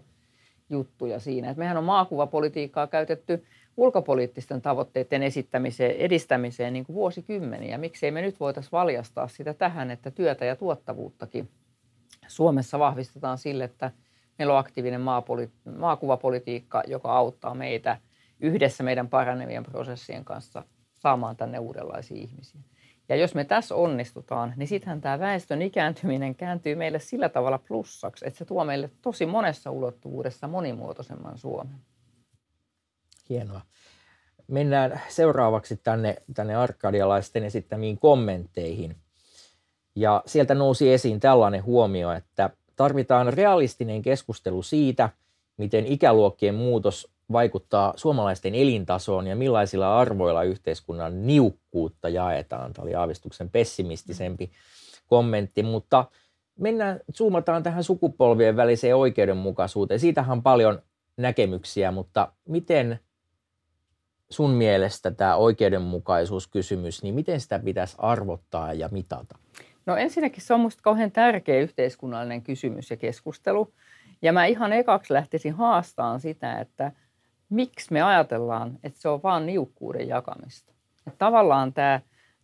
juttuja 0.70 1.20
siinä. 1.20 1.50
Et 1.50 1.58
mehän 1.58 1.78
on 1.78 1.84
maakuvapolitiikkaa 1.84 2.88
käytetty 2.88 3.46
ulkopoliittisten 3.78 4.62
tavoitteiden 4.62 5.24
esittämiseen, 5.24 5.96
edistämiseen 5.96 6.74
niin 6.74 6.86
kuin 6.86 6.94
vuosikymmeniä. 6.94 7.78
Miksei 7.78 8.12
me 8.12 8.22
nyt 8.22 8.40
voitaisiin 8.40 8.72
valjastaa 8.72 9.28
sitä 9.28 9.54
tähän, 9.54 9.92
että 9.92 10.12
työtä 10.12 10.46
ja 10.46 10.56
tuottavuuttakin 10.56 11.50
Suomessa 12.28 12.80
vahvistetaan 12.80 13.38
sille, 13.38 13.64
että– 13.64 13.92
Meillä 14.38 14.54
on 14.54 14.60
aktiivinen 14.60 15.02
maapoli- 15.02 15.72
maakuvapolitiikka, 15.78 16.84
joka 16.88 17.18
auttaa 17.18 17.54
meitä 17.56 17.98
yhdessä 18.40 18.84
meidän 18.84 19.10
paranevien 19.10 19.64
prosessien 19.64 20.26
kanssa 20.26 20.64
saamaan 20.94 21.36
tänne 21.36 21.60
uudenlaisia 21.60 22.18
ihmisiä. 22.18 22.62
Ja 23.10 23.16
jos 23.16 23.36
me 23.36 23.44
tässä 23.44 23.76
onnistutaan, 23.76 24.54
niin 24.56 24.68
sittenhän 24.68 25.02
tämä 25.02 25.20
väestön 25.20 25.62
ikääntyminen 25.62 26.36
kääntyy 26.36 26.76
meille 26.76 27.00
sillä 27.00 27.30
tavalla 27.30 27.58
plussaksi, 27.58 28.28
että 28.28 28.38
se 28.38 28.46
tuo 28.46 28.66
meille 28.66 28.90
tosi 29.02 29.26
monessa 29.26 29.72
ulottuvuudessa 29.72 30.48
monimuotoisemman 30.48 31.38
Suomen. 31.38 31.76
Hienoa. 33.30 33.62
Mennään 34.48 35.02
seuraavaksi 35.10 35.78
tänne, 35.78 36.16
tänne 36.34 36.56
arkadialaisten 36.56 37.44
esittämiin 37.44 38.00
kommentteihin. 38.00 38.96
Ja 39.96 40.24
sieltä 40.26 40.56
nousi 40.56 40.94
esiin 40.94 41.20
tällainen 41.20 41.64
huomio, 41.64 42.12
että 42.12 42.50
tarvitaan 42.76 43.34
realistinen 43.34 44.02
keskustelu 44.02 44.64
siitä, 44.64 45.10
miten 45.58 45.86
ikäluokkien 45.86 46.56
muutos 46.56 47.14
vaikuttaa 47.32 47.94
suomalaisten 47.96 48.56
elintasoon 48.56 49.28
ja 49.28 49.36
millaisilla 49.36 50.00
arvoilla 50.00 50.44
yhteiskunnan 50.44 51.28
niukkuutta 51.28 52.10
jaetaan. 52.10 52.74
Tämä 52.74 52.84
oli 52.84 52.96
aavistuksen 52.96 53.50
pessimistisempi 53.50 54.52
kommentti, 55.08 55.64
mutta 55.64 56.06
mennään, 56.60 57.00
zoomataan 57.14 57.64
tähän 57.64 57.84
sukupolvien 57.84 58.56
väliseen 58.56 58.96
oikeudenmukaisuuteen. 58.96 60.00
Siitähän 60.00 60.38
on 60.38 60.44
paljon 60.44 60.82
näkemyksiä, 61.18 61.92
mutta 61.92 62.32
miten 62.48 63.00
sun 64.30 64.52
mielestä 64.52 65.12
tämä 65.12 65.36
oikeudenmukaisuuskysymys, 65.36 67.04
niin 67.04 67.16
miten 67.16 67.42
sitä 67.42 67.60
pitäisi 67.60 67.96
arvottaa 67.98 68.74
ja 68.74 68.90
mitata? 68.92 69.38
No 69.86 69.96
ensinnäkin 69.96 70.44
se 70.44 70.54
on 70.54 70.60
minusta 70.60 70.84
kauhean 70.84 71.12
tärkeä 71.12 71.60
yhteiskunnallinen 71.60 72.42
kysymys 72.42 72.92
ja 72.92 72.98
keskustelu. 72.98 73.74
Ja 74.22 74.34
mä 74.34 74.46
ihan 74.46 74.74
ekaksi 74.74 75.14
lähtisin 75.14 75.54
haastamaan 75.54 76.20
sitä, 76.20 76.60
että 76.60 76.92
miksi 77.50 77.94
me 77.94 78.02
ajatellaan, 78.02 78.80
että 78.84 79.02
se 79.02 79.10
on 79.10 79.24
vain 79.24 79.46
niukkuuden 79.46 80.08
jakamista. 80.08 80.74
Että 81.08 81.18
tavallaan 81.18 81.74
tämä 81.74 82.00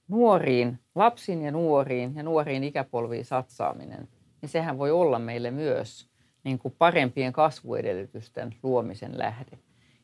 nuoriin, 0.08 0.80
lapsiin 0.96 1.42
ja 1.42 1.52
nuoriin 1.52 2.16
ja 2.16 2.24
nuoriin 2.24 2.64
ikäpolviin 2.64 3.26
satsaaminen, 3.26 4.08
niin 4.42 4.50
sehän 4.50 4.78
voi 4.78 4.92
olla 4.92 5.20
meille 5.20 5.52
myös 5.52 6.10
niin 6.44 6.60
kuin 6.60 6.76
parempien 6.78 7.34
kasvuedellytysten 7.34 8.56
luomisen 8.64 9.20
lähde. 9.20 9.60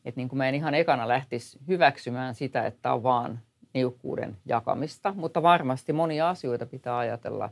Että 0.05 0.19
niin 0.19 0.29
kuin 0.29 0.37
mä 0.37 0.49
en 0.49 0.55
ihan 0.55 0.73
ekana 0.73 1.07
lähtisi 1.07 1.59
hyväksymään 1.67 2.35
sitä, 2.35 2.65
että 2.65 2.93
on 2.93 3.03
vaan 3.03 3.39
niukkuuden 3.75 4.37
jakamista, 4.45 5.13
mutta 5.17 5.43
varmasti 5.43 5.93
monia 5.93 6.29
asioita 6.29 6.65
pitää 6.65 6.97
ajatella, 6.97 7.49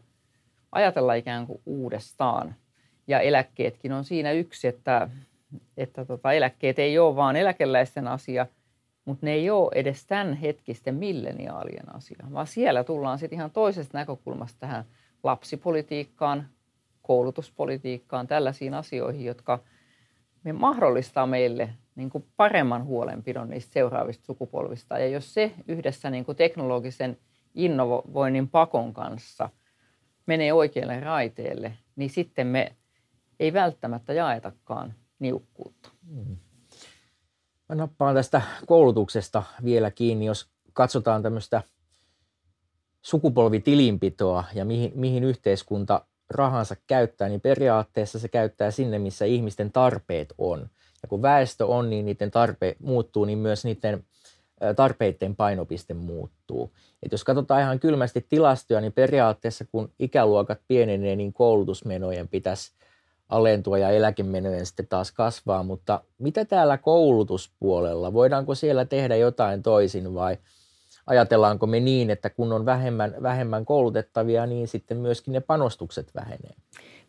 ajatella 0.71 1.13
ikään 1.13 1.47
kuin 1.47 1.61
uudestaan. 1.65 2.55
Ja 3.07 3.19
eläkkeetkin 3.19 3.91
on 3.91 4.03
siinä 4.03 4.31
yksi, 4.31 4.67
että, 4.67 5.09
että 5.77 6.05
tota, 6.05 6.33
eläkkeet 6.33 6.79
ei 6.79 6.99
ole 6.99 7.15
vaan 7.15 7.35
eläkeläisten 7.35 8.07
asia, 8.07 8.47
mutta 9.05 9.25
ne 9.25 9.31
ei 9.31 9.49
ole 9.49 9.71
edes 9.75 10.05
tämän 10.05 10.33
hetkisten 10.33 10.95
milleniaalien 10.95 11.95
asia, 11.95 12.25
vaan 12.33 12.47
siellä 12.47 12.83
tullaan 12.83 13.19
sitten 13.19 13.37
ihan 13.39 13.51
toisesta 13.51 13.97
näkökulmasta 13.97 14.59
tähän 14.59 14.85
lapsipolitiikkaan, 15.23 16.47
koulutuspolitiikkaan, 17.01 18.27
tällaisiin 18.27 18.73
asioihin, 18.73 19.25
jotka 19.25 19.59
me 20.43 20.53
mahdollistaa 20.53 21.27
meille 21.27 21.69
niin 21.95 22.09
kuin 22.09 22.25
paremman 22.37 22.85
huolenpidon 22.85 23.49
niistä 23.49 23.73
seuraavista 23.73 24.25
sukupolvista. 24.25 24.99
Ja 24.99 25.07
jos 25.07 25.33
se 25.33 25.51
yhdessä 25.67 26.09
niin 26.09 26.25
kuin 26.25 26.35
teknologisen 26.35 27.17
innovoinnin 27.55 28.49
pakon 28.49 28.93
kanssa 28.93 29.49
menee 30.25 30.53
oikealle 30.53 30.99
raiteelle, 30.99 31.77
niin 31.95 32.09
sitten 32.09 32.47
me 32.47 32.75
ei 33.39 33.53
välttämättä 33.53 34.13
jaetakaan 34.13 34.93
niukkuutta. 35.19 35.89
Mm. 36.07 36.37
Mä 37.69 37.75
nappaan 37.75 38.15
tästä 38.15 38.41
koulutuksesta 38.65 39.43
vielä 39.63 39.91
kiinni, 39.91 40.25
jos 40.25 40.49
katsotaan 40.73 41.23
tämmöistä 41.23 41.61
sukupolvitilinpitoa 43.01 44.43
ja 44.53 44.65
mihin, 44.65 44.91
mihin 44.95 45.23
yhteiskunta 45.23 46.05
rahansa 46.29 46.75
käyttää, 46.87 47.29
niin 47.29 47.41
periaatteessa 47.41 48.19
se 48.19 48.27
käyttää 48.27 48.71
sinne, 48.71 48.99
missä 48.99 49.25
ihmisten 49.25 49.71
tarpeet 49.71 50.33
on. 50.37 50.69
Ja 51.03 51.07
kun 51.07 51.21
väestö 51.21 51.65
on, 51.65 51.89
niin 51.89 52.05
niiden 52.05 52.31
tarpe 52.31 52.75
muuttuu, 52.79 53.25
niin 53.25 53.37
myös 53.37 53.65
niiden 53.65 54.03
tarpeiden 54.75 55.35
painopiste 55.35 55.93
muuttuu. 55.93 56.71
Et 57.03 57.11
jos 57.11 57.23
katsotaan 57.23 57.61
ihan 57.61 57.79
kylmästi 57.79 58.25
tilastoja, 58.29 58.81
niin 58.81 58.93
periaatteessa 58.93 59.65
kun 59.71 59.91
ikäluokat 59.99 60.59
pienenee, 60.67 61.15
niin 61.15 61.33
koulutusmenojen 61.33 62.27
pitäisi 62.27 62.71
alentua 63.29 63.77
ja 63.77 63.89
eläkemenojen 63.89 64.65
sitten 64.65 64.87
taas 64.87 65.11
kasvaa, 65.11 65.63
mutta 65.63 66.01
mitä 66.17 66.45
täällä 66.45 66.77
koulutuspuolella? 66.77 68.13
Voidaanko 68.13 68.55
siellä 68.55 68.85
tehdä 68.85 69.15
jotain 69.15 69.63
toisin 69.63 70.13
vai 70.13 70.37
ajatellaanko 71.07 71.67
me 71.67 71.79
niin, 71.79 72.09
että 72.09 72.29
kun 72.29 72.53
on 72.53 72.65
vähemmän, 72.65 73.15
vähemmän 73.21 73.65
koulutettavia, 73.65 74.45
niin 74.45 74.67
sitten 74.67 74.97
myöskin 74.97 75.31
ne 75.31 75.39
panostukset 75.39 76.15
vähenee? 76.15 76.53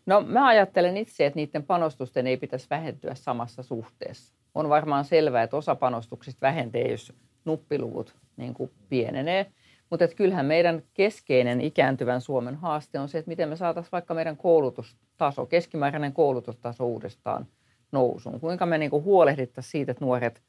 No 0.07 0.21
mä 0.21 0.47
ajattelen 0.47 0.97
itse, 0.97 1.27
että 1.27 1.37
niiden 1.37 1.63
panostusten 1.63 2.27
ei 2.27 2.37
pitäisi 2.37 2.67
vähentyä 2.71 3.15
samassa 3.15 3.63
suhteessa. 3.63 4.35
On 4.55 4.69
varmaan 4.69 5.05
selvää, 5.05 5.43
että 5.43 5.57
osa 5.57 5.75
panostuksista 5.75 6.41
vähenee, 6.41 6.91
jos 6.91 7.13
nuppiluvut 7.45 8.17
niin 8.37 8.55
kuin 8.55 8.71
pienenee. 8.89 9.53
Mutta 9.91 10.09
kyllähän 10.09 10.47
meidän 10.47 10.83
keskeinen 10.95 11.61
ikääntyvän 11.61 12.21
Suomen 12.21 12.55
haaste 12.55 12.99
on 12.99 13.09
se, 13.09 13.19
että 13.19 13.29
miten 13.29 13.49
me 13.49 13.57
saataisiin 13.57 13.93
vaikka 13.93 14.15
meidän 14.15 14.37
koulutustaso, 14.37 15.47
keskimääräinen 15.47 16.13
koulutustaso 16.13 16.87
uudestaan 16.87 17.47
nousuun. 17.93 18.41
Kuinka 18.41 18.67
me 18.67 18.79
niin 18.79 18.91
kuin 18.91 19.05
huolehdittaisiin 19.05 19.71
siitä, 19.71 19.93
että 19.93 20.05
nuoret 20.05 20.43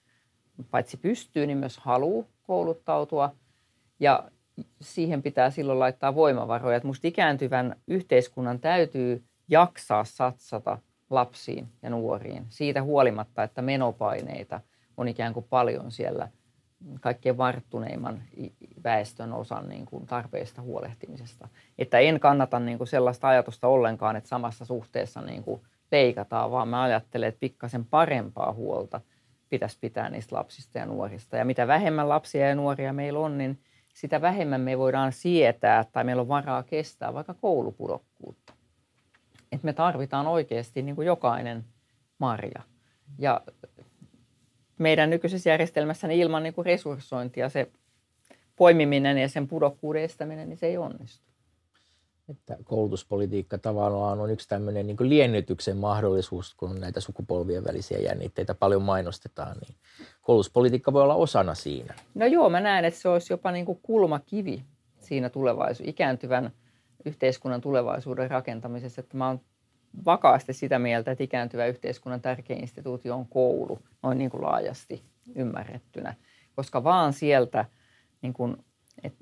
paitsi 0.71 0.97
pystyy, 0.97 1.47
niin 1.47 1.57
myös 1.57 1.77
haluaa 1.77 2.27
kouluttautua. 2.43 3.35
Ja 3.99 4.29
siihen 4.81 5.23
pitää 5.23 5.49
silloin 5.49 5.79
laittaa 5.79 6.15
voimavaroja. 6.15 6.81
Musta 6.83 7.07
ikääntyvän 7.07 7.75
yhteiskunnan 7.87 8.59
täytyy 8.59 9.23
jaksaa 9.47 10.03
satsata 10.03 10.77
lapsiin 11.09 11.67
ja 11.81 11.89
nuoriin 11.89 12.45
siitä 12.49 12.83
huolimatta, 12.83 13.43
että 13.43 13.61
menopaineita 13.61 14.61
on 14.97 15.07
ikään 15.07 15.33
kuin 15.33 15.45
paljon 15.49 15.91
siellä 15.91 16.27
kaikkein 17.01 17.37
varttuneimman 17.37 18.23
väestön 18.83 19.33
osan 19.33 19.69
niin 19.69 19.85
kuin 19.85 20.05
tarpeista 20.05 20.61
huolehtimisesta. 20.61 21.47
Että 21.77 21.99
en 21.99 22.19
kannata 22.19 22.59
niin 22.59 22.77
kuin 22.77 22.87
sellaista 22.87 23.27
ajatusta 23.27 23.67
ollenkaan, 23.67 24.15
että 24.15 24.27
samassa 24.27 24.65
suhteessa 24.65 25.21
niin 25.21 25.43
kuin 25.43 25.61
leikataan, 25.91 26.51
vaan 26.51 26.67
mä 26.67 26.81
ajattelen, 26.81 27.29
että 27.29 27.39
pikkasen 27.39 27.85
parempaa 27.85 28.53
huolta 28.53 29.01
pitäisi 29.49 29.77
pitää 29.81 30.09
niistä 30.09 30.35
lapsista 30.35 30.77
ja 30.77 30.85
nuorista. 30.85 31.37
Ja 31.37 31.45
mitä 31.45 31.67
vähemmän 31.67 32.09
lapsia 32.09 32.49
ja 32.49 32.55
nuoria 32.55 32.93
meillä 32.93 33.19
on, 33.19 33.37
niin 33.37 33.59
sitä 33.93 34.21
vähemmän 34.21 34.61
me 34.61 34.77
voidaan 34.77 35.11
sietää 35.11 35.83
tai 35.83 36.03
meillä 36.03 36.21
on 36.21 36.27
varaa 36.27 36.63
kestää 36.63 37.13
vaikka 37.13 37.33
koulupudokkuutta 37.33 38.44
että 39.51 39.65
me 39.65 39.73
tarvitaan 39.73 40.27
oikeasti 40.27 40.81
niin 40.81 40.95
kuin 40.95 41.07
jokainen 41.07 41.65
marja. 42.19 42.61
Ja 43.19 43.41
meidän 44.77 45.09
nykyisessä 45.09 45.49
järjestelmässä 45.49 46.07
niin 46.07 46.21
ilman 46.21 46.43
niin 46.43 46.53
kuin 46.53 46.65
resurssointia 46.65 47.49
se 47.49 47.71
poimiminen 48.55 49.17
ja 49.17 49.29
sen 49.29 49.47
pudokkuuden 49.47 50.03
estäminen, 50.03 50.49
niin 50.49 50.57
se 50.57 50.65
ei 50.65 50.77
onnistu. 50.77 51.25
Että 52.29 52.57
koulutuspolitiikka 52.63 53.57
tavallaan 53.57 54.19
on 54.19 54.31
yksi 54.31 54.49
tämmöinen 54.49 54.87
niin 54.87 54.97
liennytyksen 54.99 55.77
mahdollisuus, 55.77 56.53
kun 56.53 56.79
näitä 56.79 56.99
sukupolvien 56.99 57.63
välisiä 57.63 57.99
jännitteitä 57.99 58.55
paljon 58.55 58.81
mainostetaan, 58.81 59.57
niin 59.57 59.75
koulutuspolitiikka 60.21 60.93
voi 60.93 61.01
olla 61.01 61.15
osana 61.15 61.55
siinä. 61.55 61.93
No 62.13 62.25
joo, 62.25 62.49
mä 62.49 62.59
näen, 62.59 62.85
että 62.85 62.99
se 62.99 63.09
olisi 63.09 63.33
jopa 63.33 63.51
niin 63.51 63.65
kuin 63.65 63.79
kulmakivi 63.81 64.63
siinä 64.99 65.29
tulevaisuudessa, 65.29 65.89
ikääntyvän– 65.89 66.51
yhteiskunnan 67.05 67.61
tulevaisuuden 67.61 68.31
rakentamisessa, 68.31 69.01
että 69.01 69.17
mä 69.17 69.27
oon 69.27 69.41
vakaasti 70.05 70.53
sitä 70.53 70.79
mieltä, 70.79 71.11
että 71.11 71.23
ikääntyvä 71.23 71.65
yhteiskunnan 71.65 72.21
tärkein 72.21 72.61
instituutio 72.61 73.15
on 73.15 73.27
koulu, 73.27 73.79
noin 74.03 74.17
niin 74.17 74.29
kuin 74.29 74.43
laajasti 74.43 75.03
ymmärrettynä. 75.35 76.13
Koska 76.55 76.83
vaan 76.83 77.13
sieltä, 77.13 77.65
niin 78.21 78.33
kuin, 78.33 78.57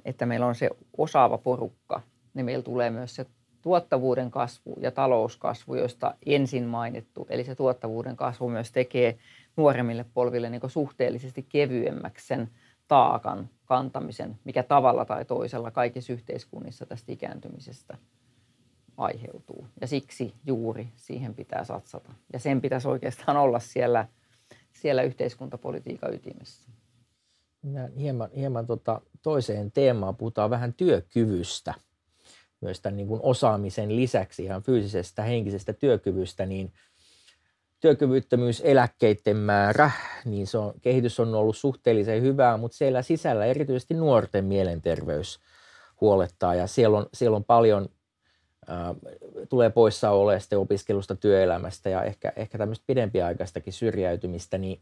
että 0.05 0.25
meillä 0.25 0.45
on 0.45 0.55
se 0.55 0.69
osaava 0.97 1.37
porukka, 1.37 2.01
niin 2.33 2.45
meillä 2.45 2.63
tulee 2.63 2.89
myös 2.89 3.15
se 3.15 3.25
tuottavuuden 3.61 4.31
kasvu 4.31 4.75
ja 4.81 4.91
talouskasvu, 4.91 5.75
josta 5.75 6.15
ensin 6.25 6.63
mainittu. 6.63 7.27
Eli 7.29 7.43
se 7.43 7.55
tuottavuuden 7.55 8.15
kasvu 8.15 8.49
myös 8.49 8.71
tekee 8.71 9.17
nuoremmille 9.57 10.05
polville 10.13 10.49
niin 10.49 10.61
suhteellisesti 10.67 11.45
kevyemmäksi 11.49 12.27
sen 12.27 12.49
taakan 12.87 13.49
kantamisen, 13.73 14.39
mikä 14.43 14.63
tavalla 14.63 15.05
tai 15.05 15.25
toisella 15.25 15.71
kaikissa 15.71 16.13
yhteiskunnissa 16.13 16.85
tästä 16.85 17.11
ikääntymisestä 17.11 17.97
aiheutuu. 18.97 19.67
Ja 19.81 19.87
siksi 19.87 20.33
juuri 20.45 20.87
siihen 20.95 21.33
pitää 21.35 21.63
satsata. 21.63 22.13
Ja 22.33 22.39
sen 22.39 22.61
pitäisi 22.61 22.87
oikeastaan 22.87 23.37
olla 23.37 23.59
siellä, 23.59 24.07
siellä 24.73 25.03
yhteiskuntapolitiikan 25.03 26.13
ytimessä. 26.13 26.71
Mennään 27.61 27.93
hieman, 27.93 28.29
hieman 28.35 28.67
tota 28.67 29.01
toiseen 29.21 29.71
teemaan. 29.71 30.15
Puhutaan 30.15 30.49
vähän 30.49 30.73
työkyvystä. 30.73 31.73
Myös 32.61 32.81
tämän 32.81 32.97
niin 32.97 33.07
kuin 33.07 33.21
osaamisen 33.23 33.95
lisäksi 33.95 34.43
ihan 34.43 34.63
fyysisestä, 34.63 35.23
henkisestä 35.23 35.73
työkyvystä, 35.73 36.45
niin– 36.45 36.73
työkyvyttömyyseläkkeiden 37.83 39.37
määrä, 39.37 39.91
niin 40.25 40.47
se 40.47 40.57
on, 40.57 40.73
kehitys 40.81 41.19
on 41.19 41.35
ollut 41.35 41.57
suhteellisen 41.57 42.21
hyvää, 42.21 42.57
mutta 42.57 42.77
siellä 42.77 43.01
sisällä 43.01 43.45
erityisesti 43.45 43.93
nuorten 43.93 44.45
mielenterveys 44.45 45.39
huolettaa 46.01 46.55
ja 46.55 46.67
siellä 46.67 46.97
on, 46.97 47.05
siellä 47.13 47.35
on 47.35 47.43
paljon, 47.43 47.89
tulee 49.49 49.69
poissaoloja 49.69 50.39
sitten 50.39 50.59
opiskelusta 50.59 51.15
työelämästä 51.15 51.89
ja 51.89 52.03
ehkä, 52.03 52.33
ehkä 52.35 52.57
tämmöistä 52.57 52.83
pidempiaikaistakin 52.87 53.73
syrjäytymistä, 53.73 54.57
niin 54.57 54.81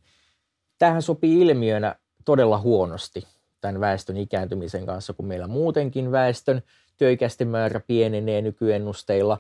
tähän 0.78 1.02
sopii 1.02 1.42
ilmiönä 1.42 1.96
todella 2.26 2.60
huonosti 2.60 3.28
tämän 3.62 3.80
väestön 3.80 4.18
ikääntymisen 4.18 4.86
kanssa, 4.86 5.14
kun 5.14 5.26
meillä 5.26 5.48
muutenkin 5.48 6.12
väestön 6.12 6.62
työikäisten 6.98 7.48
määrä 7.48 7.82
pienenee 7.88 8.42
nykyennusteilla, 8.42 9.38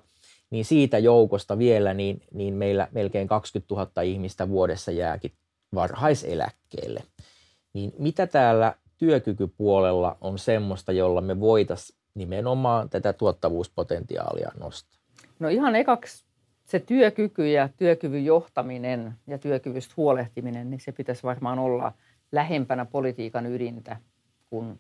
niin 0.52 0.66
siitä 0.66 0.98
joukosta 0.98 1.58
vielä 1.58 1.94
niin, 1.94 2.22
niin 2.34 2.54
meillä 2.54 2.88
melkein 2.92 3.28
20 3.28 3.76
000 3.76 4.02
ihmistä 4.02 4.50
vuodessa 4.50 4.92
jääkin 4.92 5.32
varhaiseläkkeelle. 5.76 7.04
Niin 7.74 7.94
mitä 8.00 8.28
täällä 8.28 8.74
työkykypuolella 8.98 10.18
on 10.22 10.40
semmoista, 10.40 10.92
jolla 10.92 11.22
me 11.22 11.40
voitaisiin 11.40 12.00
nimenomaan 12.16 12.90
tätä 12.90 13.14
tuottavuuspotentiaalia 13.14 14.52
nostaa? 14.60 15.02
No 15.40 15.50
ihan 15.50 15.76
ekaksi 15.76 16.26
se 16.66 16.80
työkyky 16.80 17.48
ja 17.48 17.70
työkyvyn 17.78 18.26
johtaminen 18.26 19.14
ja 19.28 19.38
työkyvystä 19.38 19.94
huolehtiminen, 19.98 20.70
niin 20.70 20.80
se 20.80 20.92
pitäisi 20.92 21.24
varmaan 21.24 21.60
olla 21.60 21.92
lähempänä 22.32 22.86
politiikan 22.86 23.46
ydintä 23.46 23.98
kuin 24.50 24.80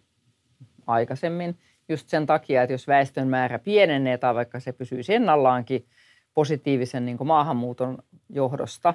aikaisemmin. 0.88 1.58
Just 1.92 2.10
sen 2.10 2.26
takia, 2.26 2.64
että 2.64 2.74
jos 2.74 2.88
väestön 2.88 3.28
määrä 3.28 3.60
pienenee 3.60 4.18
tai 4.18 4.36
vaikka 4.36 4.60
se 4.60 4.72
pysyy 4.74 5.02
ennallaankin 5.10 5.86
positiivisen 6.34 7.06
niin 7.06 7.18
maahanmuuton 7.24 7.98
johdosta, 8.30 8.94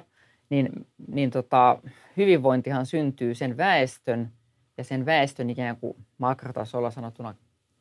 niin, 0.49 0.69
niin 1.07 1.31
tota, 1.31 1.81
hyvinvointihan 2.17 2.85
syntyy 2.85 3.35
sen 3.35 3.57
väestön 3.57 4.31
ja 4.77 4.83
sen 4.83 5.05
väestön 5.05 5.49
ikään 5.49 5.77
kuin 5.77 5.97
makrotasolla 6.17 6.91
sanottuna 6.91 7.35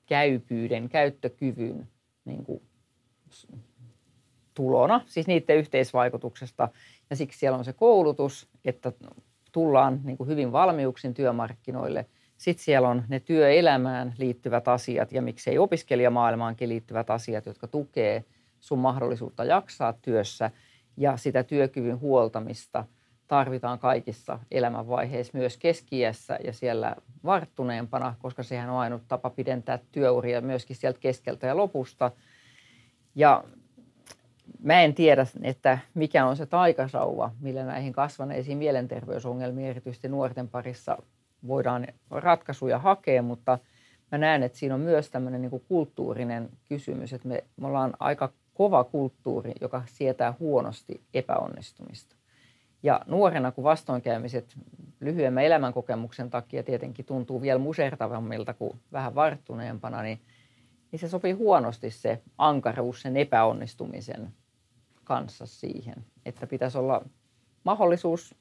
käypyyden, 0.06 0.88
käyttökyvyn 0.88 1.88
niin 2.24 2.44
kuin 2.44 2.62
tulona, 4.54 5.00
siis 5.06 5.26
niiden 5.26 5.56
yhteisvaikutuksesta. 5.56 6.68
Ja 7.10 7.16
siksi 7.16 7.38
siellä 7.38 7.58
on 7.58 7.64
se 7.64 7.72
koulutus, 7.72 8.48
että 8.64 8.92
tullaan 9.52 10.00
niin 10.04 10.16
kuin 10.16 10.28
hyvin 10.28 10.52
valmiuksin 10.52 11.14
työmarkkinoille. 11.14 12.06
Sitten 12.36 12.64
siellä 12.64 12.88
on 12.88 13.04
ne 13.08 13.20
työelämään 13.20 14.14
liittyvät 14.18 14.68
asiat 14.68 15.12
ja 15.12 15.22
miksei 15.22 15.58
opiskelijamaailmaankin 15.58 16.68
liittyvät 16.68 17.10
asiat, 17.10 17.46
jotka 17.46 17.66
tukee 17.66 18.24
sun 18.60 18.78
mahdollisuutta 18.78 19.44
jaksaa 19.44 19.92
työssä 19.92 20.50
ja 20.96 21.16
sitä 21.16 21.42
työkyvyn 21.42 22.00
huoltamista 22.00 22.84
tarvitaan 23.26 23.78
kaikissa 23.78 24.38
elämänvaiheissa, 24.50 25.38
myös 25.38 25.56
keskiässä 25.56 26.38
ja 26.44 26.52
siellä 26.52 26.96
varttuneempana, 27.24 28.14
koska 28.22 28.42
sehän 28.42 28.70
on 28.70 28.78
ainut 28.78 29.02
tapa 29.08 29.30
pidentää 29.30 29.78
työuria 29.92 30.40
myöskin 30.40 30.76
sieltä 30.76 30.98
keskeltä 30.98 31.46
ja 31.46 31.56
lopusta. 31.56 32.10
Ja 33.14 33.44
mä 34.62 34.82
en 34.82 34.94
tiedä, 34.94 35.26
että 35.42 35.78
mikä 35.94 36.26
on 36.26 36.36
se 36.36 36.46
taikasauva, 36.46 37.30
millä 37.40 37.64
näihin 37.64 37.92
kasvaneisiin 37.92 38.58
mielenterveysongelmiin, 38.58 39.68
erityisesti 39.68 40.08
nuorten 40.08 40.48
parissa, 40.48 40.98
voidaan 41.46 41.86
ratkaisuja 42.10 42.78
hakea, 42.78 43.22
mutta 43.22 43.58
mä 44.12 44.18
näen, 44.18 44.42
että 44.42 44.58
siinä 44.58 44.74
on 44.74 44.80
myös 44.80 45.10
tämmöinen 45.10 45.42
niin 45.42 45.62
kulttuurinen 45.68 46.48
kysymys, 46.68 47.12
että 47.12 47.28
me, 47.28 47.44
me 47.56 47.66
ollaan 47.66 47.94
aika 48.00 48.32
kova 48.54 48.84
kulttuuri, 48.84 49.52
joka 49.60 49.82
sietää 49.86 50.34
huonosti 50.40 51.00
epäonnistumista. 51.14 52.16
Ja 52.82 53.00
nuorena, 53.06 53.52
kun 53.52 53.64
vastoinkäymiset 53.64 54.56
lyhyemmän 55.00 55.44
elämänkokemuksen 55.44 56.30
takia 56.30 56.62
tietenkin 56.62 57.04
tuntuu 57.04 57.42
vielä 57.42 57.58
musertavammilta 57.58 58.54
kuin 58.54 58.80
vähän 58.92 59.14
varttuneempana, 59.14 60.02
niin– 60.02 60.20
niin 60.96 61.00
se 61.00 61.08
sopii 61.08 61.32
huonosti 61.32 61.90
se 61.90 62.22
ankaruus 62.38 63.02
sen 63.02 63.16
epäonnistumisen 63.16 64.32
kanssa 65.04 65.46
siihen, 65.46 66.04
että 66.26 66.46
pitäisi 66.46 66.78
olla 66.78 67.04
mahdollisuus 67.64 68.34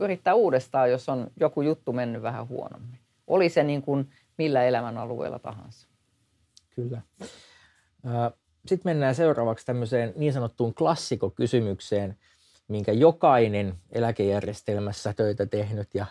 yrittää 0.00 0.34
uudestaan, 0.34 0.90
jos 0.90 1.08
on 1.08 1.30
joku 1.40 1.62
juttu 1.62 1.92
mennyt 1.92 2.22
vähän 2.22 2.48
huonommin. 2.48 2.98
Oli 3.26 3.48
se 3.48 3.62
niin 3.62 3.82
kuin 3.82 4.10
millä 4.38 4.64
elämän 4.64 4.98
alueella 4.98 5.38
tahansa. 5.38 5.88
Kyllä. 6.70 7.00
Sitten 8.66 8.90
mennään 8.90 9.14
seuraavaksi 9.14 9.66
tämmöiseen 9.66 10.12
niin 10.16 10.32
sanottuun 10.32 10.74
klassikokysymykseen, 10.74 12.16
minkä 12.68 12.92
jokainen 12.92 13.74
eläkejärjestelmässä 13.92 15.12
töitä 15.12 15.46
tehnyt 15.46 15.94
ja 15.94 16.06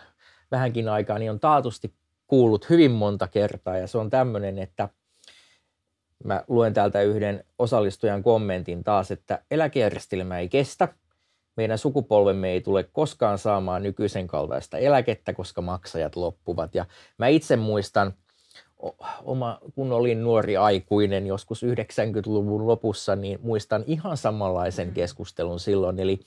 vähänkin 0.51 0.89
aikaa 0.89 1.19
niin 1.19 1.31
on 1.31 1.39
taatusti 1.39 1.93
kuullut 2.27 2.69
hyvin 2.69 2.91
monta 2.91 3.27
kertaa. 3.27 3.77
Ja 3.77 3.87
se 3.87 3.97
on 3.97 4.09
tämmöinen, 4.09 4.59
että– 4.59 4.89
Mä 6.23 6.43
luen 6.47 6.73
täältä 6.73 7.01
yhden 7.01 7.43
osallistujan 7.59 8.23
kommentin 8.23 8.83
taas, 8.83 9.11
että 9.11 9.43
eläkejärjestelmä 9.51 10.39
ei 10.39 10.49
kestä. 10.49 10.87
Meidän 11.55 11.77
sukupolvemme 11.77 12.51
ei 12.51 12.61
tule 12.61 12.83
koskaan 12.83 13.37
saamaan 13.37 13.83
nykyisen 13.83 14.27
kaltaista 14.27 14.77
eläkettä, 14.77 15.33
koska 15.33 15.61
maksajat 15.61 16.15
loppuvat. 16.15 16.75
Ja 16.75 16.85
mä 17.17 17.27
itse 17.27 17.55
muistan, 17.55 18.13
oma, 19.23 19.59
kun 19.75 19.91
olin 19.91 20.23
nuori 20.23 20.57
aikuinen 20.57 21.27
joskus 21.27 21.63
90-luvun 21.63 22.67
lopussa, 22.67 23.15
niin 23.15 23.39
muistan 23.41 23.83
ihan 23.87 24.17
samanlaisen 24.17 24.87
mm. 24.87 24.93
keskustelun 24.93 25.59
silloin. 25.59 25.99
Eli 25.99 26.19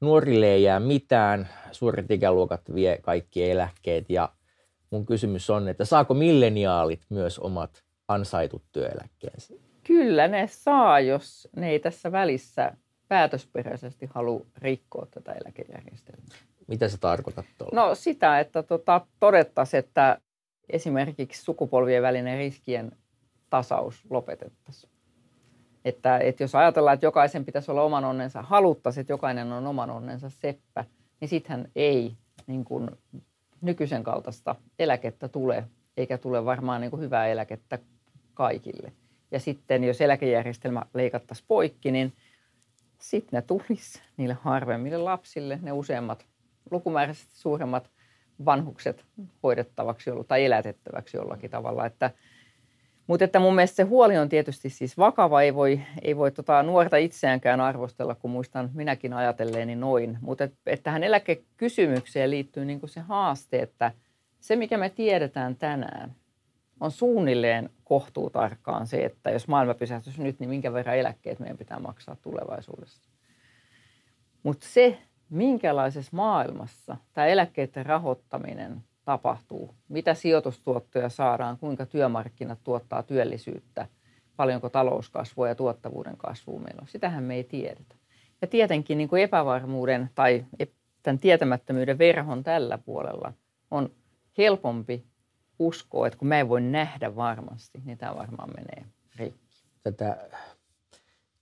nuorille 0.00 0.46
ei 0.46 0.62
jää 0.62 0.80
mitään, 0.80 1.48
suuret 1.72 2.10
ikäluokat 2.10 2.74
vie 2.74 2.98
kaikki 3.02 3.50
eläkkeet 3.50 4.10
ja 4.10 4.28
mun 4.90 5.06
kysymys 5.06 5.50
on, 5.50 5.68
että 5.68 5.84
saako 5.84 6.14
milleniaalit 6.14 7.00
myös 7.08 7.38
omat 7.38 7.82
ansaitut 8.08 8.62
työeläkkeensä? 8.72 9.54
Kyllä 9.84 10.28
ne 10.28 10.46
saa, 10.46 11.00
jos 11.00 11.48
ne 11.56 11.70
ei 11.70 11.78
tässä 11.78 12.12
välissä 12.12 12.72
päätösperäisesti 13.12 14.08
halua 14.14 14.46
rikkoa 14.58 15.06
tätä 15.10 15.32
eläkejärjestelmää. 15.32 16.36
Mitä 16.66 16.88
se 16.88 16.98
tarkoittaa 16.98 17.44
tuolla? 17.58 17.86
No 17.86 17.94
sitä, 17.94 18.40
että 18.40 18.62
tota, 18.62 19.06
todettaisiin, 19.20 19.78
että 19.78 20.18
esimerkiksi 20.68 21.42
sukupolvien 21.42 22.02
välinen 22.02 22.38
riskien 22.38 22.92
tasaus 23.50 24.02
lopetettaisiin. 24.10 24.92
Että, 25.84 26.18
että 26.18 26.42
jos 26.42 26.54
ajatellaan, 26.54 26.94
että 26.94 27.06
jokaisen 27.06 27.44
pitäisi 27.44 27.70
olla 27.70 27.82
oman 27.82 28.04
onnensa, 28.04 28.42
haluttaisiin, 28.42 29.00
että 29.00 29.12
jokainen 29.12 29.52
on 29.52 29.66
oman 29.66 29.90
onnensa 29.90 30.30
seppä, 30.30 30.84
niin 31.20 31.28
sittenhän 31.28 31.68
ei 31.76 32.16
niin 32.46 32.64
kuin 32.64 32.90
nykyisen 33.60 34.04
kaltaista 34.04 34.54
eläkettä 34.78 35.28
tule, 35.28 35.64
eikä 35.96 36.18
tule 36.18 36.44
varmaan 36.44 36.80
niin 36.80 36.90
kuin 36.90 37.02
hyvää 37.02 37.26
eläkettä 37.26 37.78
kaikille. 38.34 38.92
Ja 39.30 39.40
sitten 39.40 39.84
jos 39.84 40.00
eläkejärjestelmä 40.00 40.82
leikattaisiin 40.94 41.46
poikki, 41.48 41.90
niin 41.90 42.12
sitten 43.02 43.38
ne 43.38 43.42
tulisi 43.42 44.00
niille 44.16 44.36
harvemmille 44.40 44.98
lapsille, 44.98 45.58
ne 45.62 45.72
useammat 45.72 46.26
lukumääräisesti 46.70 47.36
suuremmat 47.36 47.90
vanhukset 48.44 49.04
hoidettavaksi 49.42 50.10
tai 50.28 50.44
elätettäväksi 50.44 51.16
jollakin 51.16 51.50
tavalla. 51.50 51.86
Että, 51.86 52.10
mutta 53.06 53.24
että 53.24 53.38
mun 53.38 53.54
mielestä 53.54 53.76
se 53.76 53.82
huoli 53.82 54.18
on 54.18 54.28
tietysti 54.28 54.70
siis 54.70 54.98
vakava, 54.98 55.42
ei 55.42 55.54
voi, 55.54 55.80
ei 56.02 56.16
voi 56.16 56.32
tota 56.32 56.62
nuorta 56.62 56.96
itseäänkään 56.96 57.60
arvostella, 57.60 58.14
kun 58.14 58.30
muistan 58.30 58.70
minäkin 58.74 59.12
ajatelleeni 59.12 59.76
noin. 59.76 60.18
Mutta 60.20 60.44
et, 60.44 60.54
et 60.66 60.82
tähän 60.82 61.04
eläkekysymykseen 61.04 62.30
liittyy 62.30 62.64
niin 62.64 62.80
se 62.84 63.00
haaste, 63.00 63.58
että 63.58 63.92
se 64.40 64.56
mikä 64.56 64.78
me 64.78 64.90
tiedetään 64.90 65.56
tänään, 65.56 66.14
on 66.82 66.90
suunnilleen 66.90 67.70
kohtuutarkkaan 67.84 68.86
se, 68.86 69.04
että 69.04 69.30
jos 69.30 69.48
maailma 69.48 69.74
pysähtyisi 69.74 70.22
nyt, 70.22 70.40
niin 70.40 70.50
minkä 70.50 70.72
verran 70.72 70.96
eläkkeet 70.96 71.38
meidän 71.38 71.58
pitää 71.58 71.78
maksaa 71.78 72.16
tulevaisuudessa. 72.16 73.10
Mutta 74.42 74.66
se, 74.68 74.98
minkälaisessa 75.30 76.16
maailmassa 76.16 76.96
tämä 77.12 77.26
eläkkeiden 77.26 77.86
rahoittaminen 77.86 78.84
tapahtuu, 79.04 79.74
mitä 79.88 80.14
sijoitustuottoja 80.14 81.08
saadaan, 81.08 81.58
kuinka 81.58 81.86
työmarkkinat 81.86 82.58
tuottaa 82.64 83.02
työllisyyttä, 83.02 83.86
paljonko 84.36 84.68
talouskasvua 84.68 85.48
ja 85.48 85.54
tuottavuuden 85.54 86.16
kasvua 86.16 86.60
meillä 86.60 86.80
on, 86.80 86.88
sitähän 86.88 87.24
me 87.24 87.34
ei 87.34 87.44
tiedetä. 87.44 87.94
Ja 88.40 88.46
tietenkin 88.46 88.98
niin 88.98 89.08
kuin 89.08 89.22
epävarmuuden 89.22 90.10
tai 90.14 90.44
tämän 91.02 91.18
tietämättömyyden 91.18 91.98
verhon 91.98 92.42
tällä 92.42 92.78
puolella 92.78 93.32
on 93.70 93.90
helpompi 94.38 95.11
uskoo, 95.58 96.06
että 96.06 96.18
kun 96.18 96.28
mä 96.28 96.40
en 96.40 96.48
voi 96.48 96.60
nähdä 96.60 97.16
varmasti, 97.16 97.80
niin 97.84 97.98
tämä 97.98 98.16
varmaan 98.16 98.50
menee 98.56 98.84
rikki. 99.16 99.62
Tätä 99.82 100.16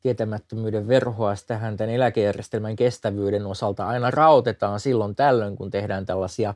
tietämättömyyden 0.01 0.89
verhoa 0.89 1.35
tähän 1.47 1.77
tämän 1.77 1.95
eläkejärjestelmän 1.95 2.77
kestävyyden 2.77 3.47
osalta 3.47 3.87
aina 3.87 4.11
rautetaan 4.11 4.81
silloin 4.81 5.17
tällöin, 5.17 5.57
kun 5.57 5.71
tehdään 5.71 6.07
tällaisia 6.07 6.55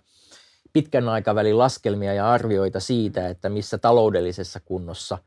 pitkän 0.72 1.08
aikavälin 1.08 1.58
laskelmia 1.58 2.14
ja 2.14 2.30
arvioita 2.30 2.80
siitä, 2.80 3.28
että 3.28 3.48
missä 3.48 3.78
taloudellisessa 3.78 4.60
kunnossa 4.60 5.18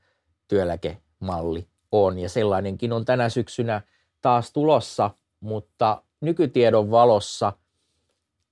työeläkemalli 0.47 1.67
on. 1.91 2.19
Ja 2.19 2.29
sellainenkin 2.29 2.93
on 2.93 3.05
tänä 3.05 3.29
syksynä 3.29 3.81
taas 4.21 4.51
tulossa, 4.51 5.11
mutta 5.39 6.03
nykytiedon 6.21 6.91
valossa, 6.91 7.53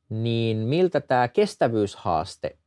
niin 0.10 0.58
miltä 0.58 1.02
tämä 1.02 1.28
kestävyyshaaste 1.28 2.58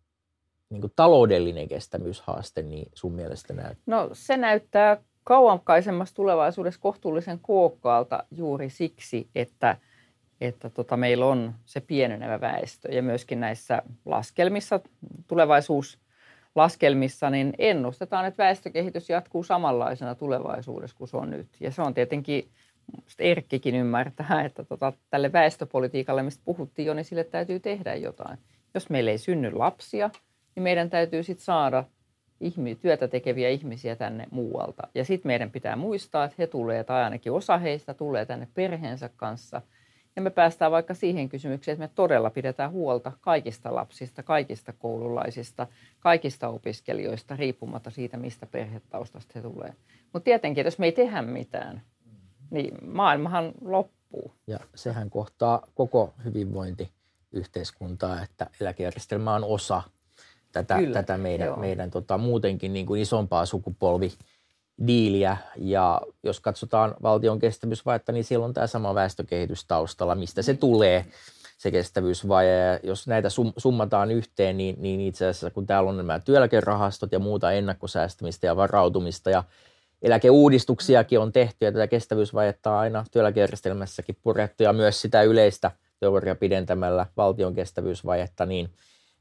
niin 0.70 0.80
kuin 0.80 0.92
taloudellinen 0.96 1.68
kestävyyshaaste 1.68 2.62
niin 2.62 2.88
sun 2.94 3.12
mielestä 3.12 3.54
näyttää? 3.54 3.82
No 3.86 4.10
se 4.12 4.36
näyttää 4.36 4.96
kauankaisemmassa 5.24 6.14
tulevaisuudessa 6.14 6.80
kohtuullisen 6.80 7.38
kookkaalta 7.42 8.24
juuri 8.30 8.70
siksi, 8.70 9.28
että, 9.34 9.76
että 10.40 10.70
tota, 10.70 10.96
meillä 10.96 11.26
on 11.26 11.54
se 11.66 11.80
pienenevä 11.80 12.40
väestö 12.40 12.92
ja 12.92 13.02
myöskin 13.02 13.40
näissä 13.40 13.82
laskelmissa, 14.04 14.80
tulevaisuuslaskelmissa, 15.26 17.30
niin 17.30 17.52
ennustetaan, 17.58 18.26
että 18.26 18.42
väestökehitys 18.42 19.10
jatkuu 19.10 19.44
samanlaisena 19.44 20.14
tulevaisuudessa 20.14 20.96
kuin 20.96 21.08
se 21.08 21.16
on 21.16 21.30
nyt. 21.30 21.48
Ja 21.60 21.70
se 21.70 21.82
on 21.82 21.94
tietenkin, 21.94 22.48
Erkkikin 23.18 23.74
ymmärtää, 23.74 24.44
että 24.44 24.64
tota, 24.64 24.92
tälle 25.10 25.32
väestöpolitiikalle, 25.32 26.22
mistä 26.22 26.42
puhuttiin 26.44 26.86
jo, 26.86 26.94
niin 26.94 27.04
sille 27.04 27.24
täytyy 27.24 27.60
tehdä 27.60 27.94
jotain. 27.94 28.38
Jos 28.74 28.90
meillä 28.90 29.10
ei 29.10 29.18
synny 29.18 29.52
lapsia, 29.52 30.10
niin 30.58 30.62
meidän 30.62 30.90
täytyy 30.90 31.22
sitten 31.22 31.44
saada– 31.44 31.84
työtä 32.80 33.08
tekeviä 33.08 33.48
ihmisiä 33.48 33.96
tänne 33.96 34.26
muualta. 34.30 34.88
Ja 34.94 35.04
sitten 35.04 35.28
meidän 35.28 35.50
pitää 35.50 35.76
muistaa, 35.76 36.24
että 36.24 36.34
he 36.38 36.46
tulee, 36.46 36.84
tai 36.84 37.04
ainakin 37.04 37.32
osa 37.32 37.58
heistä 37.58 37.94
tulee 37.94 38.26
tänne 38.26 38.48
perheensä 38.54 39.10
kanssa. 39.16 39.62
Ja 40.16 40.22
me 40.22 40.30
päästään 40.30 40.72
vaikka 40.72 40.94
siihen 40.94 41.28
kysymykseen, 41.28 41.72
että 41.72 41.84
me 41.84 41.90
todella 41.94 42.30
pidetään 42.30 42.70
huolta 42.70 43.12
kaikista 43.20 43.74
lapsista, 43.74 44.22
kaikista 44.22 44.72
koululaisista, 44.72 45.66
kaikista 46.00 46.48
opiskelijoista, 46.48 47.36
riippumatta 47.36 47.90
siitä, 47.90 48.16
mistä 48.16 48.46
perhetaustasta 48.46 49.32
he 49.34 49.42
tulee. 49.42 49.74
Mutta 50.12 50.24
tietenkin, 50.24 50.64
jos 50.64 50.78
me 50.78 50.86
ei 50.86 50.92
tehdä 50.92 51.22
mitään, 51.22 51.82
niin 52.50 52.74
maailmahan 52.86 53.52
loppuu. 53.60 54.32
Ja 54.46 54.58
sehän 54.74 55.10
kohtaa 55.10 55.62
koko 55.74 56.14
hyvinvointiyhteiskuntaa, 56.24 58.22
että 58.22 58.50
eläkejärjestelmä 58.60 59.34
on 59.34 59.44
osa 59.44 59.82
tätä, 60.52 60.76
Kyllä, 60.76 60.94
tätä 60.94 61.18
meidän, 61.18 61.60
meidän 61.60 61.90
tota, 61.90 62.18
muutenkin 62.18 62.72
niin 62.72 62.86
kuin 62.86 63.00
isompaa 63.00 63.46
sukupolvidiiliä. 63.46 65.36
Ja 65.56 66.00
jos 66.22 66.40
katsotaan 66.40 66.94
valtion 67.02 67.38
kestävyysvajetta, 67.38 68.12
niin 68.12 68.24
siellä 68.24 68.44
on 68.44 68.54
tämä 68.54 68.66
sama 68.66 68.94
väestökehitys 68.94 69.64
taustalla, 69.64 70.14
mistä 70.14 70.42
se 70.42 70.54
tulee 70.54 71.04
se 71.58 71.70
kestävyysvaje. 71.70 72.56
Ja 72.56 72.78
jos 72.82 73.06
näitä 73.06 73.30
sum, 73.30 73.52
summataan 73.56 74.10
yhteen, 74.10 74.56
niin, 74.56 74.76
niin 74.78 75.00
itse 75.00 75.26
asiassa 75.26 75.50
kun 75.50 75.66
täällä 75.66 75.90
on 75.90 75.96
nämä 75.96 76.18
työeläkerahastot 76.18 77.12
ja 77.12 77.18
muuta 77.18 77.52
ennakkosäästämistä 77.52 78.46
ja 78.46 78.56
varautumista 78.56 79.30
ja 79.30 79.44
eläkeuudistuksiakin 80.02 81.20
on 81.20 81.32
tehty 81.32 81.64
ja 81.64 81.72
tätä 81.72 81.86
kestävyysvajetta 81.86 82.70
on 82.70 82.76
aina 82.76 83.04
työeläkejärjestelmässäkin 83.10 84.16
purettu 84.22 84.62
ja 84.62 84.72
myös 84.72 85.00
sitä 85.00 85.22
yleistä 85.22 85.70
teoria 86.00 86.34
pidentämällä 86.34 87.06
valtion 87.16 87.54
kestävyysvajetta, 87.54 88.46
niin, 88.46 88.70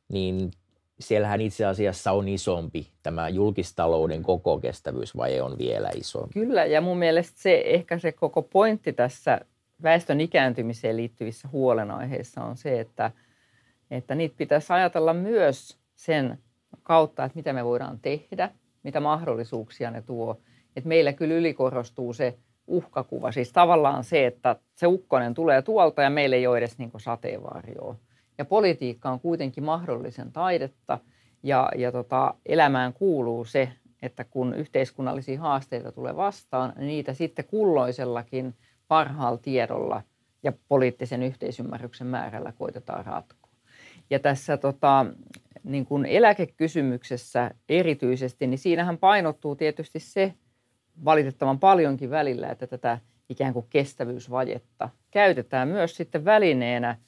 niin 0.09 0.51
siellähän 0.99 1.41
itse 1.41 1.65
asiassa 1.65 2.11
on 2.11 2.27
isompi. 2.27 2.87
Tämä 3.03 3.29
julkistalouden 3.29 4.23
koko 4.23 4.59
kestävyysvaje 4.59 5.41
on 5.41 5.57
vielä 5.57 5.89
isompi. 5.95 6.33
Kyllä, 6.33 6.65
ja 6.65 6.81
mun 6.81 6.97
mielestä 6.97 7.41
se 7.41 7.63
ehkä 7.65 7.99
se 7.99 8.11
koko 8.11 8.41
pointti 8.41 8.93
tässä 8.93 9.41
väestön 9.83 10.21
ikääntymiseen 10.21 10.97
liittyvissä 10.97 11.47
huolenaiheissa 11.51 12.43
on 12.43 12.57
se, 12.57 12.79
että, 12.79 13.11
että 13.91 14.15
niitä 14.15 14.35
pitäisi 14.37 14.73
ajatella 14.73 15.13
myös 15.13 15.77
sen 15.95 16.37
kautta, 16.83 17.23
että 17.23 17.35
mitä 17.35 17.53
me 17.53 17.65
voidaan 17.65 17.99
tehdä, 17.99 18.49
mitä 18.83 18.99
mahdollisuuksia 18.99 19.91
ne 19.91 20.01
tuo. 20.01 20.41
Että 20.75 20.87
meillä 20.87 21.13
kyllä 21.13 21.33
ylikorostuu 21.33 22.13
se 22.13 22.37
uhkakuva, 22.67 23.31
siis 23.31 23.53
tavallaan 23.53 24.03
se, 24.03 24.25
että 24.25 24.55
se 24.75 24.87
ukkonen 24.87 25.33
tulee 25.33 25.61
tuolta 25.61 26.01
ja 26.01 26.09
meillä 26.09 26.35
ei 26.35 26.47
ole 26.47 26.57
edes 26.57 26.77
niin 26.77 26.91
sateenvarjoa. 26.97 27.95
Ja 28.37 28.45
politiikka 28.45 29.09
on 29.09 29.19
kuitenkin 29.19 29.63
mahdollisen 29.63 30.31
taidetta 30.31 30.99
ja, 31.43 31.69
ja 31.75 31.91
tota, 31.91 32.33
elämään 32.45 32.93
kuuluu 32.93 33.45
se, 33.45 33.69
että 34.01 34.23
kun 34.23 34.53
yhteiskunnallisia 34.53 35.39
haasteita 35.39 35.91
tulee 35.91 36.15
vastaan, 36.15 36.73
niin 36.75 36.87
niitä 36.87 37.13
sitten 37.13 37.45
kulloisellakin 37.45 38.55
parhaalla 38.87 39.37
tiedolla 39.37 40.01
ja 40.43 40.53
poliittisen 40.67 41.23
yhteisymmärryksen 41.23 42.07
määrällä 42.07 42.51
koitetaan 42.51 43.05
ratkoa. 43.05 43.51
Ja 44.09 44.19
tässä 44.19 44.57
tota, 44.57 45.05
niin 45.63 45.85
kuin 45.85 46.05
eläkekysymyksessä 46.05 47.51
erityisesti, 47.69 48.47
niin 48.47 48.57
siinähän 48.57 48.97
painottuu 48.97 49.55
tietysti 49.55 49.99
se 49.99 50.33
valitettavan 51.05 51.59
paljonkin 51.59 52.09
välillä, 52.09 52.49
että 52.49 52.67
tätä 52.67 52.99
ikään 53.29 53.53
kuin 53.53 53.65
kestävyysvajetta 53.69 54.89
käytetään 55.11 55.67
myös 55.67 55.95
sitten 55.95 56.25
välineenä– 56.25 56.97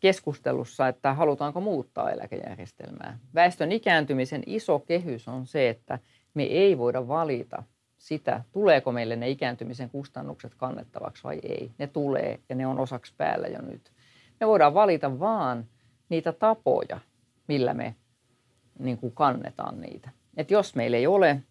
keskustelussa, 0.00 0.88
että 0.88 1.14
halutaanko 1.14 1.60
muuttaa 1.60 2.10
eläkejärjestelmää. 2.10 3.18
Väestön 3.34 3.72
ikääntymisen 3.72 4.42
iso 4.46 4.78
kehys 4.78 5.28
on 5.28 5.46
se, 5.46 5.68
että 5.68 5.98
me 6.34 6.42
ei 6.42 6.78
voida 6.78 7.08
valita 7.08 7.62
sitä, 7.98 8.44
tuleeko 8.52 8.92
meille 8.92 9.16
ne 9.16 9.28
ikääntymisen 9.28 9.90
kustannukset 9.90 10.54
kannettavaksi 10.56 11.24
vai 11.24 11.38
ei. 11.42 11.70
Ne 11.78 11.86
tulee 11.86 12.40
ja 12.48 12.54
ne 12.54 12.66
on 12.66 12.78
osaksi 12.78 13.14
päällä 13.16 13.48
jo 13.48 13.62
nyt. 13.62 13.92
Me 14.40 14.46
voidaan 14.46 14.74
valita 14.74 15.18
vaan 15.20 15.66
niitä 16.08 16.32
tapoja, 16.32 17.00
millä 17.48 17.74
me 17.74 17.94
niin 18.78 18.98
kuin 18.98 19.12
kannetaan 19.12 19.80
niitä. 19.80 20.10
Et 20.36 20.50
jos 20.50 20.74
meillä 20.74 20.96
ei 20.96 21.06
ole 21.06 21.42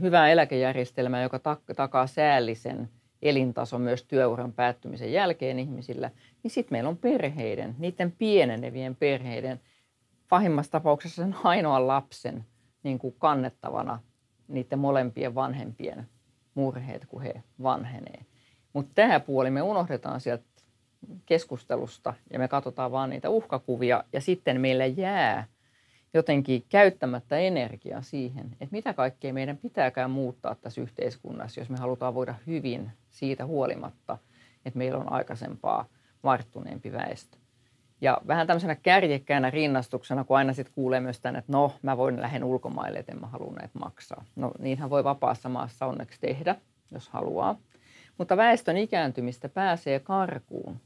hyvää 0.00 0.28
eläkejärjestelmää, 0.28 1.22
joka 1.22 1.40
takaa 1.76 2.06
säällisen– 2.06 2.88
elintaso 3.22 3.78
myös 3.78 4.04
työuran 4.04 4.52
päättymisen 4.52 5.12
jälkeen 5.12 5.58
ihmisillä, 5.58 6.10
niin 6.42 6.50
sitten 6.50 6.74
meillä 6.74 6.88
on 6.88 6.96
perheiden, 6.96 7.74
niiden 7.78 8.12
pienenevien 8.12 8.96
perheiden, 8.96 9.60
pahimmassa 10.28 10.72
tapauksessa 10.72 11.22
sen 11.22 11.36
ainoan 11.44 11.86
lapsen 11.86 12.44
niin 12.82 12.98
kuin 12.98 13.14
kannettavana 13.18 13.98
niiden 14.48 14.78
molempien 14.78 15.34
vanhempien 15.34 16.08
murheet, 16.54 17.06
kun 17.06 17.22
he 17.22 17.42
vanhenee. 17.62 18.26
Mutta 18.72 18.92
tämä 18.94 19.20
puoli 19.20 19.50
me 19.50 19.62
unohdetaan 19.62 20.20
sieltä 20.20 20.44
keskustelusta 21.26 22.14
ja 22.30 22.38
me 22.38 22.48
katsotaan 22.48 22.92
vaan 22.92 23.10
niitä 23.10 23.30
uhkakuvia 23.30 24.04
ja 24.12 24.20
sitten 24.20 24.60
meillä 24.60 24.86
jää 24.86 25.46
jotenkin 26.14 26.64
käyttämättä 26.68 27.38
energiaa 27.38 28.02
siihen, 28.02 28.46
että 28.46 28.72
mitä 28.72 28.94
kaikkea 28.94 29.32
meidän 29.32 29.56
pitääkään 29.56 30.10
muuttaa 30.10 30.54
tässä 30.54 30.80
yhteiskunnassa, 30.80 31.60
jos 31.60 31.70
me 31.70 31.78
halutaan 31.78 32.14
voida 32.14 32.34
hyvin 32.46 32.90
siitä 33.10 33.46
huolimatta, 33.46 34.18
että 34.66 34.78
meillä 34.78 34.98
on 34.98 35.12
aikaisempaa 35.12 35.86
varttuneempi 36.22 36.92
väestö. 36.92 37.38
Ja 38.00 38.18
vähän 38.26 38.46
tämmöisenä 38.46 38.74
kärjekkäänä 38.74 39.50
rinnastuksena, 39.50 40.24
kun 40.24 40.36
aina 40.36 40.52
sitten 40.52 40.74
kuulee 40.74 41.00
myös 41.00 41.20
tänne, 41.20 41.38
että 41.38 41.52
no, 41.52 41.72
mä 41.82 41.96
voin 41.96 42.20
lähden 42.20 42.44
ulkomaille, 42.44 42.98
että 42.98 43.12
en 43.12 43.20
mä 43.20 43.26
halua 43.26 43.52
näitä 43.52 43.78
maksaa. 43.78 44.24
No, 44.36 44.52
niinhän 44.58 44.90
voi 44.90 45.04
vapaassa 45.04 45.48
maassa 45.48 45.86
onneksi 45.86 46.20
tehdä, 46.20 46.56
jos 46.90 47.08
haluaa. 47.08 47.58
Mutta 48.18 48.36
väestön 48.36 48.76
ikääntymistä 48.76 49.48
pääsee 49.48 50.00
karkuun 50.00 50.80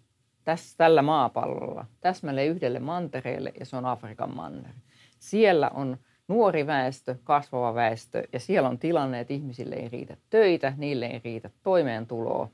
tässä, 0.44 0.76
tällä 0.76 1.02
maapallolla 1.02 1.86
täsmälleen 2.00 2.48
yhdelle 2.48 2.80
mantereelle, 2.80 3.52
ja 3.60 3.66
se 3.66 3.76
on 3.76 3.86
Afrikan 3.86 4.36
manner. 4.36 4.72
Siellä 5.18 5.70
on 5.74 5.96
nuori 6.28 6.66
väestö, 6.66 7.14
kasvava 7.24 7.74
väestö 7.74 8.22
ja 8.32 8.40
siellä 8.40 8.68
on 8.68 8.78
tilanne, 8.78 9.20
että 9.20 9.34
ihmisille 9.34 9.74
ei 9.74 9.88
riitä 9.88 10.16
töitä, 10.30 10.72
niille 10.76 11.06
ei 11.06 11.20
riitä 11.24 11.50
toimeentuloa. 11.62 12.48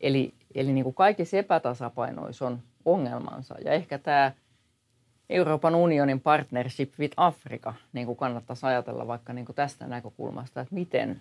Eli, 0.00 0.34
eli 0.54 0.72
niin 0.72 0.84
kuin 0.84 0.94
kaikissa 0.94 1.36
epätasapainoissa 1.36 2.46
on 2.46 2.62
ongelmansa 2.84 3.54
ja 3.64 3.72
ehkä 3.72 3.98
tämä 3.98 4.32
Euroopan 5.30 5.74
unionin 5.74 6.20
partnership 6.20 6.92
with 6.98 7.14
Africa 7.16 7.74
niin 7.92 8.06
kuin 8.06 8.16
kannattaisi 8.16 8.66
ajatella 8.66 9.06
vaikka 9.06 9.32
niin 9.32 9.46
kuin 9.46 9.56
tästä 9.56 9.86
näkökulmasta, 9.86 10.60
että 10.60 10.74
miten 10.74 11.20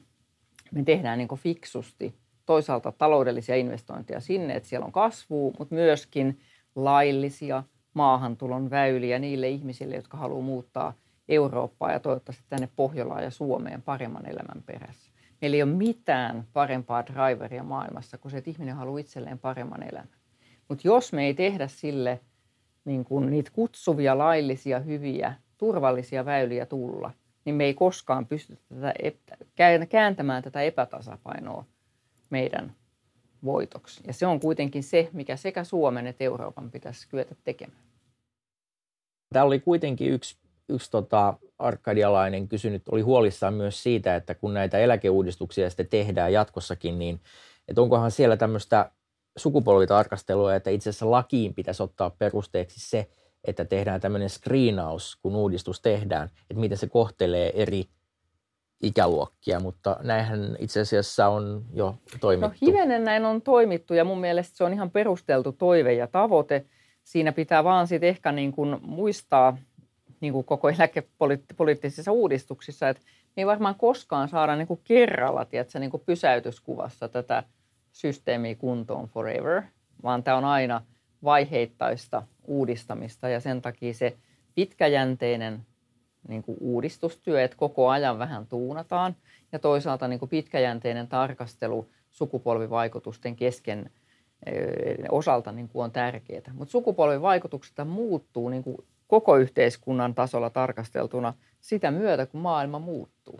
me 0.71 0.83
tehdään 0.83 1.17
niin 1.17 1.27
kuin 1.27 1.41
fiksusti 1.41 2.15
toisaalta 2.45 2.91
taloudellisia 2.91 3.55
investointeja 3.55 4.19
sinne, 4.19 4.55
että 4.55 4.69
siellä 4.69 4.85
on 4.85 4.91
kasvua, 4.91 5.53
mutta 5.59 5.75
myöskin 5.75 6.39
laillisia– 6.75 7.63
maahantulon 7.95 8.69
väyliä 8.69 9.19
niille 9.19 9.49
ihmisille, 9.49 9.95
jotka 9.95 10.17
haluaa 10.17 10.41
muuttaa 10.41 10.93
Eurooppaa 11.29 11.91
ja 11.91 11.99
toivottavasti 11.99 12.43
tänne 12.49 12.69
Pohjolaan 12.75 13.23
ja 13.23 13.31
Suomeen 13.31 13.81
paremman 13.81 14.29
elämän 14.29 14.63
perässä. 14.65 15.11
Meillä 15.41 15.55
ei 15.55 15.63
ole 15.63 15.71
mitään 15.71 16.47
parempaa 16.53 17.05
driveria 17.05 17.63
maailmassa 17.63 18.17
kuin 18.17 18.31
se, 18.31 18.37
että 18.37 18.49
ihminen 18.49 18.75
haluaa 18.75 18.99
itselleen 18.99 19.39
paremman 19.39 19.83
elämän. 19.83 20.09
Mutta 20.69 20.87
jos 20.87 21.13
me 21.13 21.25
ei 21.25 21.33
tehdä 21.33 21.67
sille 21.67 22.19
niin 22.85 23.05
kun 23.05 23.29
niitä 23.29 23.51
kutsuvia, 23.53 24.17
laillisia, 24.17 24.79
hyviä, 24.79 25.33
turvallisia 25.57 26.25
väyliä 26.25 26.65
tulla, 26.65 27.11
niin 27.45 27.55
me 27.55 27.63
ei 27.63 27.73
koskaan 27.73 28.25
pysty 28.25 28.57
tätä, 28.69 29.85
kääntämään 29.89 30.43
tätä 30.43 30.61
epätasapainoa 30.61 31.65
meidän 32.29 32.75
voitoksi. 33.45 34.03
Ja 34.07 34.13
se 34.13 34.27
on 34.27 34.39
kuitenkin 34.39 34.83
se, 34.83 35.09
mikä 35.13 35.35
sekä 35.35 35.63
Suomen 35.63 36.07
että 36.07 36.23
Euroopan 36.23 36.71
pitäisi 36.71 37.07
kyetä 37.09 37.35
tekemään. 37.43 37.79
Tämä 39.33 39.45
oli 39.45 39.59
kuitenkin 39.59 40.11
yksi, 40.11 40.37
yksi 40.69 40.91
tota, 40.91 41.33
arkadialainen 41.59 42.47
kysynyt, 42.47 42.83
oli 42.91 43.01
huolissaan 43.01 43.53
myös 43.53 43.83
siitä, 43.83 44.15
että 44.15 44.35
kun 44.35 44.53
näitä 44.53 44.77
eläkeuudistuksia 44.77 45.69
sitten 45.69 45.87
tehdään 45.87 46.33
jatkossakin, 46.33 46.99
niin 46.99 47.21
että 47.67 47.81
onkohan 47.81 48.11
siellä 48.11 48.37
tämmöistä 48.37 48.91
sukupolvitarkastelua, 49.37 50.55
että 50.55 50.69
itse 50.69 50.89
asiassa 50.89 51.11
lakiin 51.11 51.53
pitäisi 51.53 51.83
ottaa 51.83 52.09
perusteeksi 52.09 52.89
se, 52.89 53.09
että 53.43 53.65
tehdään 53.65 54.01
tämmöinen 54.01 54.29
screenaus, 54.29 55.15
kun 55.21 55.35
uudistus 55.35 55.81
tehdään, 55.81 56.29
että 56.49 56.59
miten 56.59 56.77
se 56.77 56.87
kohtelee 56.87 57.51
eri 57.61 57.85
ikäluokkia, 58.83 59.59
mutta 59.59 59.97
näinhän 60.01 60.55
itse 60.59 60.79
asiassa 60.79 61.27
on 61.27 61.65
jo 61.73 61.95
toimittu. 62.19 62.47
No 62.47 62.67
hivenen 62.67 63.03
näin 63.03 63.25
on 63.25 63.41
toimittu 63.41 63.93
ja 63.93 64.05
mun 64.05 64.19
mielestä 64.19 64.57
se 64.57 64.63
on 64.63 64.73
ihan 64.73 64.91
perusteltu 64.91 65.51
toive 65.51 65.93
ja 65.93 66.07
tavoite. 66.07 66.65
Siinä 67.03 67.31
pitää 67.31 67.63
vaan 67.63 67.87
sitten 67.87 68.09
ehkä 68.09 68.31
niin 68.31 68.51
kuin 68.51 68.77
muistaa 68.81 69.57
niin 70.21 70.33
kuin 70.33 70.45
koko 70.45 70.69
eläkepoliittisissa 70.69 72.11
uudistuksissa, 72.11 72.89
että 72.89 73.03
me 73.35 73.41
ei 73.41 73.47
varmaan 73.47 73.75
koskaan 73.75 74.29
saada 74.29 74.55
niin 74.55 74.67
kuin 74.67 74.81
kerralla 74.83 75.45
tiedätkö, 75.45 75.79
niin 75.79 75.91
kuin 75.91 76.03
pysäytyskuvassa 76.05 77.09
tätä 77.09 77.43
systeemiä 77.91 78.55
kuntoon 78.55 79.07
forever, 79.07 79.61
vaan 80.03 80.23
tämä 80.23 80.37
on 80.37 80.45
aina 80.45 80.81
vaiheittaista 81.23 82.23
uudistamista 82.43 83.29
ja 83.29 83.39
sen 83.39 83.61
takia 83.61 83.93
se 83.93 84.17
pitkäjänteinen 84.55 85.65
niin 86.27 86.43
kuin 86.43 86.57
uudistustyö, 86.61 87.43
että 87.43 87.57
koko 87.57 87.89
ajan 87.89 88.19
vähän 88.19 88.47
tuunataan 88.47 89.15
ja 89.51 89.59
toisaalta 89.59 90.07
niin 90.07 90.19
kuin 90.19 90.29
pitkäjänteinen 90.29 91.07
tarkastelu 91.07 91.89
sukupolvivaikutusten 92.09 93.35
kesken 93.35 93.89
osalta 95.11 95.51
niin 95.51 95.69
kuin 95.69 95.83
on 95.83 95.91
tärkeää. 95.91 96.53
Mutta 96.53 96.71
sukupolvivaikutukset 96.71 97.75
muuttuu 97.85 98.49
niin 98.49 98.63
kuin 98.63 98.77
koko 99.07 99.37
yhteiskunnan 99.37 100.15
tasolla 100.15 100.49
tarkasteltuna 100.49 101.33
sitä 101.61 101.91
myötä, 101.91 102.25
kun 102.25 102.41
maailma 102.41 102.79
muuttuu. 102.79 103.39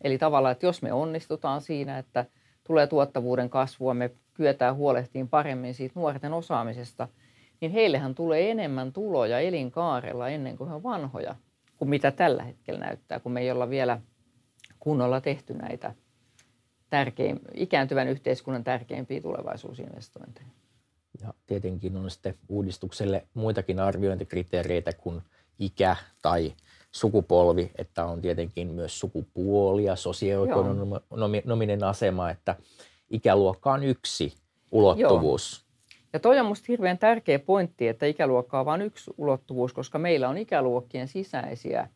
Eli 0.00 0.18
tavallaan, 0.18 0.52
että 0.52 0.66
jos 0.66 0.82
me 0.82 0.92
onnistutaan 0.92 1.60
siinä, 1.60 1.98
että 1.98 2.24
tulee 2.64 2.86
tuottavuuden 2.86 3.50
kasvua, 3.50 3.94
me 3.94 4.10
kyetään 4.34 4.76
huolehtiin 4.76 5.28
paremmin 5.28 5.74
siitä 5.74 6.00
nuorten 6.00 6.32
osaamisesta, 6.32 7.08
niin 7.60 7.72
heillehän 7.72 8.14
tulee 8.14 8.50
enemmän 8.50 8.92
tuloja 8.92 9.40
elinkaarella 9.40 10.28
ennen 10.28 10.56
kuin 10.56 10.68
he 10.68 10.74
on 10.74 10.82
vanhoja 10.82 11.34
kuin 11.82 11.90
mitä 11.90 12.10
tällä 12.10 12.42
hetkellä 12.42 12.80
näyttää, 12.80 13.20
kun 13.20 13.32
me 13.32 13.40
ei 13.40 13.50
olla 13.50 13.70
vielä 13.70 14.00
kunnolla 14.80 15.20
tehty 15.20 15.54
näitä 15.54 15.94
tärkein, 16.90 17.40
ikääntyvän 17.54 18.08
yhteiskunnan 18.08 18.64
tärkeimpiä 18.64 19.20
tulevaisuusinvestointeja. 19.20 20.46
Ja 21.20 21.34
tietenkin 21.46 21.96
on 21.96 22.10
sitten 22.10 22.34
uudistukselle 22.48 23.26
muitakin 23.34 23.80
arviointikriteereitä 23.80 24.92
kuin 24.92 25.22
ikä 25.58 25.96
tai 26.22 26.52
sukupolvi, 26.92 27.70
että 27.78 28.04
on 28.04 28.20
tietenkin 28.20 28.68
myös 28.68 29.00
sukupuoli 29.00 29.84
ja 29.84 29.96
sosioekonominen 29.96 31.84
asema, 31.84 32.30
että 32.30 32.56
ikäluokka 33.10 33.72
on 33.72 33.84
yksi 33.84 34.34
ulottuvuus. 34.72 35.64
Joo. 35.64 35.71
Ja 36.12 36.20
toi 36.20 36.38
on 36.38 36.46
minusta 36.46 36.64
hirveän 36.68 36.98
tärkeä 36.98 37.38
pointti, 37.38 37.88
että 37.88 38.06
ikäluokka 38.06 38.60
on 38.60 38.66
vain 38.66 38.82
yksi 38.82 39.10
ulottuvuus, 39.18 39.72
koska 39.72 39.98
meillä 39.98 40.28
on 40.28 40.38
ikäluokkien 40.38 41.08
sisäisiä 41.08 41.88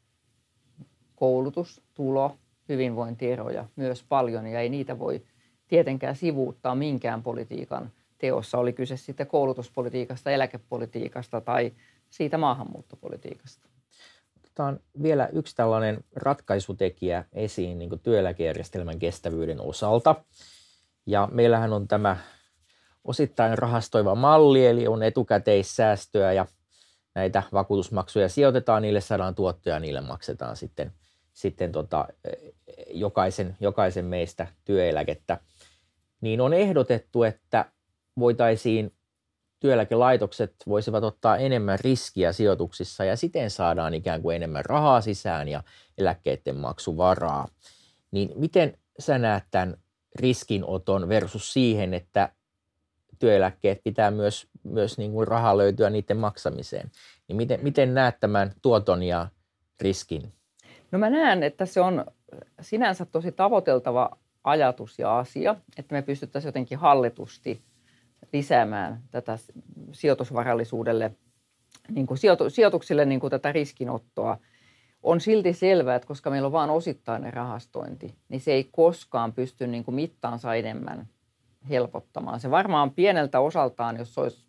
koulutus, 1.17 1.83
tulo, 1.95 2.37
hyvinvointieroja 2.69 3.65
myös 3.77 4.05
paljon 4.09 4.47
ja 4.47 4.61
ei 4.61 4.69
niitä 4.69 4.99
voi 4.99 5.23
tietenkään 5.69 6.17
sivuuttaa 6.17 6.75
minkään 6.75 7.23
politiikan 7.23 7.91
teossa, 8.19 8.59
oli 8.59 8.73
kyse 8.73 8.97
sitten 8.97 9.27
koulutuspolitiikasta, 9.27 10.31
eläkepolitiikasta 10.31 11.41
tai 11.41 11.73
siitä 12.11 12.39
maahanmuuttopolitiikasta. 12.39 13.69
Otetaan 14.37 14.81
vielä 15.03 15.29
yksi 15.33 15.57
tällainen 15.57 16.05
ratkaisutekijä 16.15 17.25
esiin 17.33 17.79
niin 17.79 18.01
työeläkejärjestelmän 18.03 18.99
kestävyyden 18.99 19.61
osalta. 19.61 20.15
Ja 21.07 21.29
meillähän 21.33 21.73
on 21.73 21.89
tämä 21.89 22.17
osittain 23.07 23.59
rahastoiva 23.59 24.15
malli, 24.15 24.67
eli 24.67 24.87
on 24.87 25.03
etukäteissäästöä 25.03 26.33
ja 26.33 26.47
näitä 27.15 27.43
vakuutusmaksuja 27.53 28.29
sijoitetaan, 28.29 28.83
niille 28.83 29.01
saadaan 29.01 29.35
tuottoja, 29.35 29.81
niille 29.81 30.01
maksetaan 30.01 30.57
sitten, 30.57 30.93
sitten 31.33 31.73
tota, 31.73 32.09
jokaisen, 32.91 33.57
jokaisen 33.61 34.05
meistä 34.05 34.47
työeläkettä. 34.65 35.39
Niin 36.21 36.41
on 36.41 36.53
ehdotettu, 36.53 37.23
että 37.23 37.65
voitaisiin 38.19 38.93
työeläkelaitokset 39.61 40.55
voisivat 40.67 41.05
ottaa 41.05 41.37
enemmän 41.37 41.79
riskiä 41.81 42.33
sijoituksissa 42.33 43.05
ja 43.05 43.17
siten 43.17 43.51
saadaan 43.51 43.95
ikään 43.95 44.23
kuin 44.23 44.37
enemmän 44.37 44.65
rahaa 44.65 45.01
sisään 45.01 45.49
ja 45.49 45.63
eläkkeiden 45.99 46.57
maksuvaraa. 46.57 47.49
Niin 48.11 48.33
miten 48.35 48.79
sä 48.99 49.19
näet 49.19 49.45
tämän 49.51 49.77
riskinoton 50.21 51.09
versus 51.09 51.53
siihen, 51.53 51.95
että 51.95 52.29
työeläkkeet 53.19 53.81
pitää 53.85 54.11
myös, 54.11 54.49
myös 54.63 54.99
niin 54.99 55.13
kuin 55.13 55.29
rahaa 55.29 55.59
löytyä 55.59 55.91
niiden 55.91 56.17
maksamiseen. 56.17 56.91
Niin 57.29 57.37
miten, 57.37 57.61
miten 57.63 57.95
näet 57.95 58.21
tämän 58.21 58.53
tuoton 58.63 59.03
ja 59.03 59.29
riskin? 59.81 60.33
No 60.93 60.99
mä 60.99 61.11
näen, 61.11 61.43
että 61.43 61.67
se 61.67 61.81
on 61.81 62.05
sinänsä 62.61 63.05
tosi 63.05 63.33
tavoiteltava 63.33 64.11
ajatus 64.45 64.99
ja 64.99 65.19
asia, 65.19 65.57
että 65.79 65.95
me 65.95 66.03
pystyttäisiin 66.03 66.49
jotenkin 66.49 66.79
hallitusti 66.79 67.63
lisäämään 68.33 69.03
tätä 69.11 69.39
sijoitusvarallisuudelle, 69.93 71.13
niin 71.89 72.07
kuin 72.07 72.19
sijoitu, 72.19 72.51
sijoituksille 72.51 73.05
niin 73.05 73.21
kuin 73.21 73.31
tätä 73.31 73.53
riskinottoa. 73.53 74.39
On 75.03 75.21
silti 75.21 75.53
selvää, 75.53 75.97
että 75.97 76.09
koska 76.09 76.31
meillä 76.31 76.47
on 76.47 76.53
vain 76.53 76.71
osittainen 76.71 77.33
rahastointi, 77.33 78.15
niin 78.29 78.41
se 78.41 78.53
ei 78.53 78.69
koskaan 78.73 79.33
pysty 79.33 79.67
niin 79.67 79.85
kuin 79.85 79.95
mittaansa 79.95 80.55
enemmän 80.55 81.09
helpottamaan. 81.69 82.41
Se 82.41 82.51
varmaan 82.51 82.91
pieneltä 82.91 83.41
osaltaan, 83.41 83.97
jos 83.97 84.19
olisi 84.19 84.47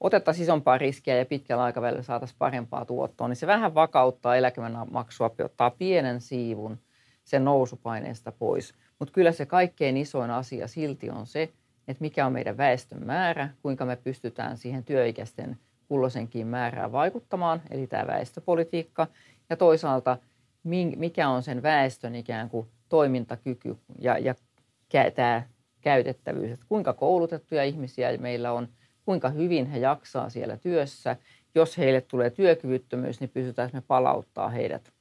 otettaisiin 0.00 0.42
isompaa 0.42 0.78
riskiä 0.78 1.16
ja 1.16 1.26
pitkällä 1.26 1.62
aikavälillä 1.64 2.02
saataisiin 2.02 2.38
parempaa 2.38 2.84
tuottoa, 2.84 3.28
niin 3.28 3.36
se 3.36 3.46
vähän 3.46 3.74
vakauttaa 3.74 4.36
eläkemäksua, 4.36 5.30
ottaa 5.44 5.70
pienen 5.70 6.20
siivun 6.20 6.78
sen 7.24 7.44
nousupaineesta 7.44 8.32
pois. 8.32 8.74
Mutta 8.98 9.12
kyllä 9.12 9.32
se 9.32 9.46
kaikkein 9.46 9.96
isoin 9.96 10.30
asia 10.30 10.68
silti 10.68 11.10
on 11.10 11.26
se, 11.26 11.42
että 11.88 12.00
mikä 12.00 12.26
on 12.26 12.32
meidän 12.32 12.56
väestön 12.56 13.06
määrä, 13.06 13.48
kuinka 13.62 13.84
me 13.84 13.96
pystytään 13.96 14.56
siihen 14.56 14.84
työikäisten 14.84 15.58
kulloisenkin 15.88 16.46
määrään 16.46 16.92
vaikuttamaan, 16.92 17.62
eli 17.70 17.86
tämä 17.86 18.06
väestöpolitiikka, 18.06 19.06
ja 19.50 19.56
toisaalta 19.56 20.16
mikä 20.96 21.28
on 21.28 21.42
sen 21.42 21.62
väestön 21.62 22.14
ikään 22.14 22.50
kuin 22.50 22.68
toimintakyky 22.88 23.76
ja, 23.98 24.18
ja 24.18 24.34
tämä 25.14 25.42
käytettävyys, 25.80 26.50
että 26.50 26.66
kuinka 26.68 26.92
koulutettuja 26.92 27.64
ihmisiä 27.64 28.16
meillä 28.16 28.52
on, 28.52 28.68
kuinka 29.04 29.28
hyvin 29.28 29.66
he 29.66 29.78
jaksaa 29.78 30.30
siellä 30.30 30.56
työssä. 30.56 31.16
Jos 31.54 31.78
heille 31.78 32.00
tulee 32.00 32.30
työkyvyttömyys, 32.30 33.20
niin 33.20 33.30
pystytään 33.30 33.70
me 33.72 33.80
palauttaa 33.80 34.48
heidät 34.48 34.92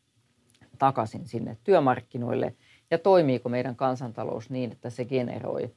takaisin 0.80 1.26
sinne 1.26 1.58
työmarkkinoille 1.64 2.56
ja 2.92 2.98
toimiiko 2.98 3.50
meidän 3.50 3.76
kansantalous 3.76 4.50
niin, 4.50 4.72
että 4.72 4.90
se 4.90 5.06
generoi 5.06 5.72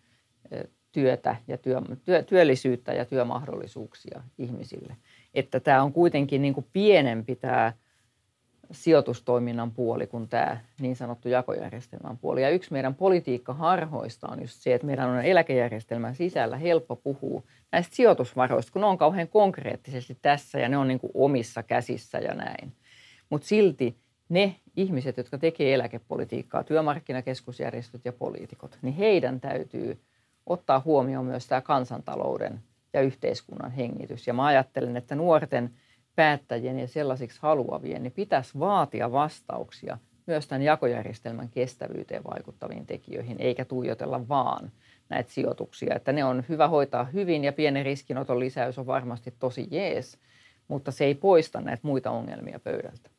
työtä 0.92 1.36
ja 1.48 1.58
työ, 1.58 1.80
työ, 2.04 2.22
työllisyyttä 2.22 2.92
ja 2.92 3.04
työmahdollisuuksia 3.04 4.22
ihmisille. 4.38 4.96
Että 5.34 5.60
tämä 5.60 5.82
on 5.82 5.92
kuitenkin 5.92 6.42
niin 6.42 6.54
kuin 6.54 6.66
pienempi 6.72 7.36
tämä 7.36 7.72
sijoitustoiminnan 8.72 9.70
puoli 9.70 10.06
kuin 10.06 10.28
tämä 10.28 10.60
niin 10.80 10.96
sanottu 10.96 11.28
jakojärjestelmän 11.28 12.18
puoli. 12.18 12.42
Ja 12.42 12.50
yksi 12.50 12.72
meidän 12.72 12.94
politiikkaharhoista 12.94 14.28
on 14.28 14.40
just 14.40 14.62
se, 14.62 14.74
että 14.74 14.86
meidän 14.86 15.10
on 15.10 15.24
eläkejärjestelmän 15.24 16.14
sisällä 16.14 16.56
helppo 16.56 16.96
puhua 16.96 17.42
näistä 17.72 17.96
sijoitusvaroista, 17.96 18.72
kun 18.72 18.80
ne 18.80 18.86
on 18.86 18.98
kauhean 18.98 19.28
konkreettisesti 19.28 20.18
tässä 20.22 20.58
ja 20.58 20.68
ne 20.68 20.78
on 20.78 20.88
niin 20.88 21.00
kuin 21.00 21.10
omissa 21.14 21.62
käsissä 21.62 22.18
ja 22.18 22.34
näin. 22.34 22.72
Mutta 23.30 23.46
silti 23.46 23.96
ne 24.28 24.56
ihmiset, 24.76 25.16
jotka 25.16 25.38
tekee 25.38 25.74
eläkepolitiikkaa, 25.74 26.64
työmarkkinakeskusjärjestöt 26.64 28.04
ja 28.04 28.12
poliitikot, 28.12 28.78
niin 28.82 28.94
heidän 28.94 29.40
täytyy 29.40 30.00
ottaa 30.46 30.82
huomioon 30.84 31.24
myös 31.24 31.46
tämä 31.46 31.60
kansantalouden 31.60 32.60
ja 32.92 33.00
yhteiskunnan 33.00 33.70
hengitys. 33.70 34.26
Ja 34.26 34.34
mä 34.34 34.46
ajattelen, 34.46 34.96
että 34.96 35.14
nuorten– 35.14 35.70
päättäjien 36.16 36.78
ja 36.78 36.88
sellaisiksi 36.88 37.38
haluavien, 37.42 38.02
niin 38.02 38.12
pitäisi 38.12 38.58
vaatia 38.58 39.12
vastauksia 39.12 39.98
myös 40.26 40.46
tämän 40.46 40.62
jakojärjestelmän 40.62 41.48
kestävyyteen 41.48 42.24
vaikuttaviin 42.24 42.86
tekijöihin, 42.86 43.36
eikä 43.40 43.64
tuijotella 43.64 44.28
vaan 44.28 44.72
näitä 45.08 45.32
sijoituksia. 45.32 45.94
Että 45.94 46.12
ne 46.12 46.24
on 46.24 46.44
hyvä 46.48 46.68
hoitaa 46.68 47.04
hyvin 47.04 47.44
ja 47.44 47.52
pienen 47.52 47.84
riskinoton 47.84 48.40
lisäys 48.40 48.78
on 48.78 48.86
varmasti 48.86 49.34
tosi 49.38 49.68
jees, 49.70 50.18
mutta 50.68 50.90
se 50.90 51.04
ei 51.04 51.14
poista 51.14 51.60
näitä 51.60 51.80
muita 51.82 52.10
ongelmia 52.10 52.60
pöydältä. 52.64 53.10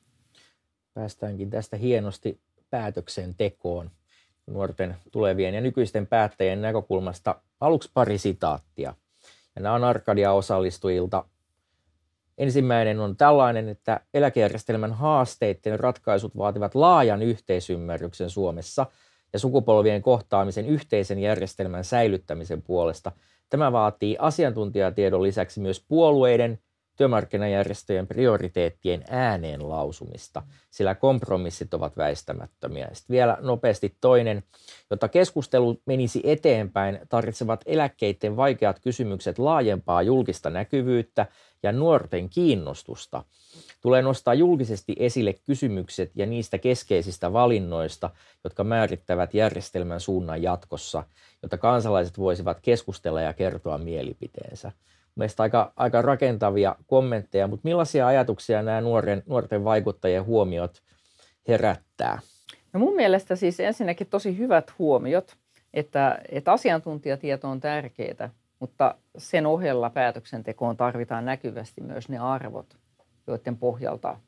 Päästäänkin 0.94 1.50
tästä 1.50 1.78
hienosti 1.78 2.40
päätöksentekoon 2.70 3.92
nuorten 4.48 4.96
tulevien 5.12 5.54
ja 5.54 5.62
nykyisten 5.62 6.08
päättäjien 6.08 6.62
näkökulmasta. 6.62 7.42
Aluksi 7.60 7.92
pari 7.94 8.18
sitaattia. 8.18 8.94
Ja 9.56 9.62
nämä 9.62 9.76
on 9.76 9.84
Arkadia 9.84 10.32
osallistujilta 10.32 11.26
Ensimmäinen 12.42 13.00
on 13.00 13.18
tällainen, 13.18 13.70
että 13.70 14.00
eläkejärjestelmän 14.14 14.94
haasteiden 14.94 15.80
ratkaisut 15.80 16.38
vaativat 16.38 16.76
laajan 16.76 17.22
yhteisymmärryksen 17.22 18.30
Suomessa 18.30 18.86
ja 19.34 19.40
sukupolvien 19.40 20.02
kohtaamisen 20.02 20.66
yhteisen 20.66 21.20
järjestelmän 21.20 21.84
säilyttämisen 21.84 22.62
puolesta. 22.62 23.12
Tämä 23.50 23.72
vaatii 23.72 24.16
asiantuntijatiedon 24.20 25.24
lisäksi 25.24 25.60
myös 25.60 25.86
puolueiden, 25.88 26.60
työmarkkinajärjestöjen 26.98 28.08
prioriteettien 28.08 29.04
ääneen 29.10 29.70
lausumista, 29.70 30.44
sillä 30.72 30.96
kompromissit 30.96 31.74
ovat 31.74 31.98
väistämättömiä. 31.98 32.90
Sitten 32.94 33.14
vielä 33.14 33.38
nopeasti 33.42 33.96
toinen, 34.02 34.44
jotta 34.90 35.08
keskustelu 35.08 35.82
menisi 35.86 36.22
eteenpäin, 36.24 37.00
tarvitsevat 37.10 37.62
eläkkeiden 37.66 38.38
vaikeat 38.38 38.80
kysymykset 38.80 39.40
laajempaa 39.40 40.02
julkista 40.02 40.50
näkyvyyttä 40.50 41.26
ja 41.64 41.72
nuorten 41.72 42.30
kiinnostusta. 42.30 43.24
Tulee 43.82 44.02
nostaa 44.02 44.34
julkisesti 44.34 44.96
esille 45.00 45.34
kysymykset 45.34 46.12
ja 46.16 46.26
niistä 46.26 46.58
keskeisistä 46.58 47.34
valinnoista, 47.34 48.10
jotka 48.44 48.64
määrittävät 48.64 49.34
järjestelmän 49.34 50.00
suunnan 50.00 50.42
jatkossa, 50.42 51.04
jotta 51.42 51.58
kansalaiset 51.58 52.18
voisivat 52.18 52.60
keskustella 52.62 53.22
ja 53.22 53.34
kertoa 53.34 53.78
mielipiteensä. 53.78 54.72
Mielestäni 55.16 55.46
aika, 55.46 55.74
aika 55.76 56.02
rakentavia 56.02 56.76
kommentteja, 56.88 57.48
mutta 57.48 57.68
millaisia 57.68 58.08
ajatuksia 58.08 58.64
nämä 58.64 58.82
nuoren, 58.82 59.24
nuorten 59.26 59.64
vaikuttajien 59.64 60.26
huomiot 60.26 60.84
herättää? 61.48 62.20
No 62.74 62.80
mun 62.80 62.96
mielestä 62.96 63.36
siis 63.36 63.60
ensinnäkin 63.60 64.08
tosi 64.08 64.38
hyvät 64.38 64.74
huomiot, 64.80 65.38
että, 65.74 66.22
että 66.30 66.52
asiantuntijatieto 66.52 67.50
on 67.50 67.60
tärkeää, 67.60 68.30
mutta 68.60 68.96
sen 69.18 69.46
ohella 69.46 69.90
päätöksentekoon 69.90 70.78
tarvitaan 70.78 71.26
näkyvästi 71.26 71.82
myös 71.82 72.10
ne 72.10 72.18
arvot, 72.18 72.78
joiden 73.28 73.58
pohjalta 73.58 74.20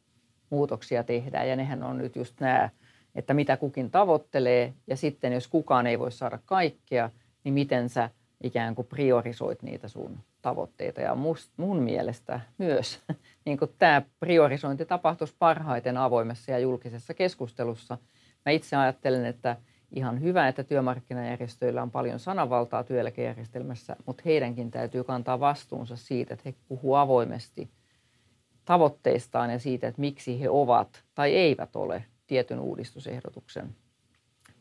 muutoksia 0.50 1.04
tehdään. 1.04 1.50
Ja 1.50 1.56
nehän 1.56 1.84
on 1.84 1.98
nyt 1.98 2.16
just 2.16 2.40
nämä, 2.40 2.70
että 3.16 3.34
mitä 3.34 3.58
kukin 3.58 3.92
tavoittelee 3.92 4.74
ja 4.88 4.98
sitten 4.98 5.34
jos 5.34 5.48
kukaan 5.48 5.88
ei 5.88 6.00
voi 6.00 6.12
saada 6.12 6.40
kaikkea, 6.46 7.10
niin 7.44 7.54
miten 7.54 7.90
sä 7.90 8.10
ikään 8.44 8.76
kuin 8.76 8.88
priorisoit 8.88 9.64
niitä 9.64 9.88
sun 9.88 10.20
tavoitteita. 10.42 11.02
Ja 11.02 11.16
must, 11.16 11.52
mun 11.58 11.84
mielestä 11.84 12.40
myös 12.58 13.02
niin 13.46 13.58
kuin 13.58 13.72
tämä 13.78 14.02
priorisointi 14.20 14.86
tapahtuisi 14.86 15.36
parhaiten 15.40 15.98
avoimessa 15.98 16.52
ja 16.52 16.60
julkisessa 16.60 17.14
keskustelussa. 17.14 17.98
Mä 18.46 18.52
itse 18.52 18.76
ajattelen, 18.76 19.26
että 19.26 19.58
ihan 19.92 20.22
hyvä, 20.22 20.48
että 20.48 20.64
työmarkkinajärjestöillä 20.64 21.82
on 21.82 21.92
paljon 21.92 22.20
sananvaltaa 22.20 22.84
työeläkejärjestelmässä, 22.84 23.96
mutta 24.06 24.24
heidänkin 24.26 24.72
täytyy 24.72 25.04
kantaa 25.04 25.40
vastuunsa 25.40 25.96
siitä, 25.96 26.34
että 26.34 26.50
he 26.50 26.56
puhuu 26.68 26.96
avoimesti 26.96 27.70
tavoitteistaan 28.66 29.50
ja 29.50 29.60
siitä, 29.60 29.88
että 29.88 30.02
miksi 30.02 30.42
he 30.42 30.50
ovat 30.50 31.04
tai 31.16 31.36
eivät 31.36 31.76
ole 31.76 32.06
tietyn 32.28 32.60
uudistusehdotuksen 32.60 33.76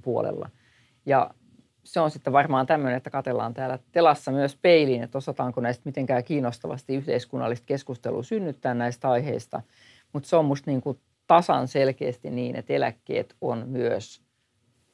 puolella. 0.02 0.50
Ja 1.06 1.30
se 1.84 2.00
on 2.00 2.10
sitten 2.10 2.32
varmaan 2.32 2.66
tämmöinen, 2.66 2.96
että 2.96 3.10
katellaan 3.10 3.54
täällä 3.54 3.78
telassa 3.92 4.30
myös 4.30 4.56
peiliin, 4.56 5.02
että 5.02 5.18
osataanko 5.18 5.60
näistä 5.60 5.82
mitenkään 5.84 6.24
kiinnostavasti 6.24 6.94
yhteiskunnallista 6.94 7.66
keskustelua 7.66 8.22
synnyttää 8.22 8.74
näistä 8.74 9.10
aiheista. 9.10 9.62
Mutta 10.12 10.28
se 10.28 10.36
on 10.36 10.44
musta 10.44 10.70
niin 10.70 10.80
kuin 10.80 11.00
tasan 11.26 11.68
selkeästi 11.68 12.30
niin, 12.30 12.56
että 12.56 12.72
eläkkeet 12.72 13.36
on 13.40 13.68
myös 13.68 14.22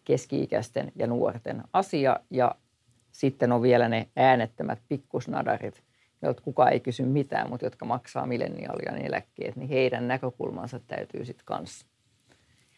keski-ikäisten 0.04 0.92
ja 0.96 1.06
nuorten 1.06 1.62
asia. 1.72 2.20
Ja 2.30 2.54
sitten 3.12 3.52
on 3.52 3.62
vielä 3.62 3.88
ne 3.88 4.08
äänettömät 4.16 4.78
pikkusnadarit, 4.88 5.82
joilta 6.22 6.42
kukaan 6.42 6.72
ei 6.72 6.80
kysy 6.80 7.04
mitään, 7.04 7.50
mutta 7.50 7.66
jotka 7.66 7.84
maksaa 7.84 8.26
milleniaalien 8.26 9.06
eläkkeet, 9.06 9.56
niin 9.56 9.68
heidän 9.68 10.08
näkökulmansa 10.08 10.80
täytyy 10.86 11.24
sitten 11.24 11.46
kanssa 11.46 11.86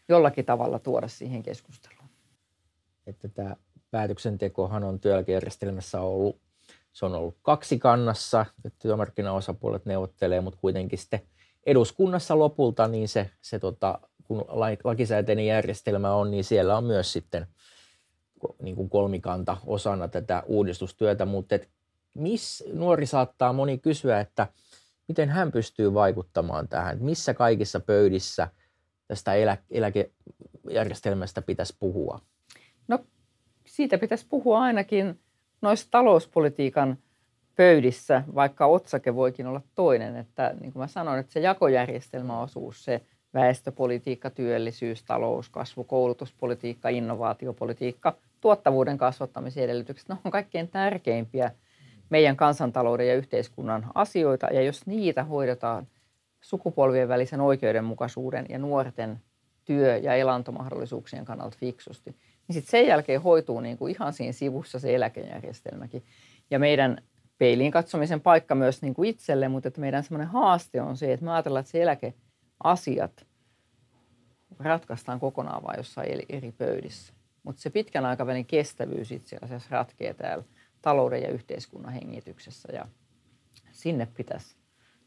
jollakin 0.08 0.44
tavalla 0.44 0.78
tuoda 0.78 1.08
siihen 1.08 1.42
keskusteluun. 1.42 2.08
Että 3.06 3.28
tämä 3.28 3.56
päätöksentekohan 3.90 4.84
on 4.84 5.00
työeläkejärjestelmässä 5.00 6.00
ollut, 6.00 6.40
se 6.92 7.06
on 7.06 7.14
ollut 7.14 7.36
kaksi 7.42 7.78
kannassa, 7.78 8.46
että 8.64 8.78
työmarkkinaosapuolet 8.82 9.86
neuvottelee, 9.86 10.40
mutta 10.40 10.60
kuitenkin 10.60 10.98
sitten 10.98 11.20
eduskunnassa 11.66 12.38
lopulta, 12.38 12.88
niin 12.88 13.08
se, 13.08 13.30
se 13.40 13.58
tota, 13.58 14.00
kun 14.24 14.44
lakisääteinen 14.84 15.46
järjestelmä 15.46 16.14
on, 16.14 16.30
niin 16.30 16.44
siellä 16.44 16.76
on 16.76 16.84
myös 16.84 17.12
sitten 17.12 17.46
niin 18.62 18.76
kuin 18.76 18.90
kolmikanta 18.90 19.56
osana 19.66 20.08
tätä 20.08 20.42
uudistustyötä, 20.46 21.24
mutta 21.24 21.54
et 21.54 21.68
miss, 22.14 22.64
nuori 22.72 23.06
saattaa 23.06 23.52
moni 23.52 23.78
kysyä, 23.78 24.20
että 24.20 24.46
miten 25.08 25.28
hän 25.28 25.52
pystyy 25.52 25.94
vaikuttamaan 25.94 26.68
tähän, 26.68 26.98
missä 27.00 27.34
kaikissa 27.34 27.80
pöydissä 27.80 28.48
tästä 29.08 29.34
elä, 29.34 29.56
eläkejärjestelmästä 29.70 31.42
pitäisi 31.42 31.76
puhua? 31.80 32.20
Siitä 33.70 33.98
pitäisi 33.98 34.26
puhua 34.28 34.60
ainakin 34.60 35.18
noissa 35.62 35.88
talouspolitiikan 35.90 36.98
pöydissä, 37.56 38.24
vaikka 38.34 38.66
otsake 38.66 39.14
voikin 39.14 39.46
olla 39.46 39.60
toinen. 39.74 40.16
Että 40.16 40.54
niin 40.60 40.72
kuin 40.72 40.80
mä 40.80 40.86
sanoin, 40.86 41.20
että 41.20 41.32
se 41.32 41.40
jakojärjestelmäosuus, 41.40 42.84
se 42.84 43.00
väestöpolitiikka, 43.34 44.30
työllisyys, 44.30 45.02
talouskasvu, 45.02 45.84
koulutuspolitiikka, 45.84 46.88
innovaatiopolitiikka, 46.88 48.16
tuottavuuden 48.40 48.98
kasvattamisen 48.98 49.64
edellytykset, 49.64 50.08
ne 50.08 50.16
on 50.24 50.30
kaikkein 50.30 50.68
tärkeimpiä 50.68 51.50
meidän 52.08 52.36
kansantalouden 52.36 53.08
ja 53.08 53.14
yhteiskunnan 53.14 53.86
asioita. 53.94 54.46
Ja 54.46 54.62
jos 54.62 54.86
niitä 54.86 55.24
hoidetaan 55.24 55.86
sukupolvien 56.40 57.08
välisen 57.08 57.40
oikeudenmukaisuuden 57.40 58.46
ja 58.48 58.58
nuorten 58.58 59.20
työ- 59.64 59.96
ja 59.96 60.14
elantomahdollisuuksien 60.14 61.24
kannalta 61.24 61.56
fiksusti, 61.60 62.16
niin 62.50 62.54
sitten 62.54 62.70
sen 62.70 62.86
jälkeen 62.86 63.22
hoituu 63.22 63.60
niin 63.60 63.78
kuin 63.78 63.94
ihan 63.94 64.12
siinä 64.12 64.32
sivussa 64.32 64.78
se 64.78 64.94
eläkejärjestelmäkin. 64.94 66.04
Ja 66.50 66.58
meidän 66.58 67.02
peiliin 67.38 67.70
katsomisen 67.70 68.20
paikka 68.20 68.54
myös 68.54 68.82
niin 68.82 68.94
kuin 68.94 69.08
itselle, 69.08 69.48
mutta 69.48 69.68
että 69.68 69.80
meidän 69.80 70.04
semmoinen 70.04 70.28
haaste 70.28 70.82
on 70.82 70.96
se, 70.96 71.12
että 71.12 71.24
me 71.24 71.32
ajatellaan, 71.32 71.60
että 71.60 71.72
se 71.72 71.82
eläkeasiat 71.82 73.26
ratkaistaan 74.58 75.20
kokonaan 75.20 75.62
vain 75.62 75.76
jossain 75.76 76.22
eri 76.28 76.52
pöydissä. 76.52 77.12
Mutta 77.42 77.62
se 77.62 77.70
pitkän 77.70 78.06
aikavälin 78.06 78.46
kestävyys 78.46 79.12
itse 79.12 79.38
asiassa 79.42 79.68
ratkee 79.70 80.14
täällä 80.14 80.44
talouden 80.82 81.22
ja 81.22 81.28
yhteiskunnan 81.28 81.92
hengityksessä 81.92 82.68
ja 82.72 82.86
sinne 83.72 84.08
pitäisi 84.16 84.56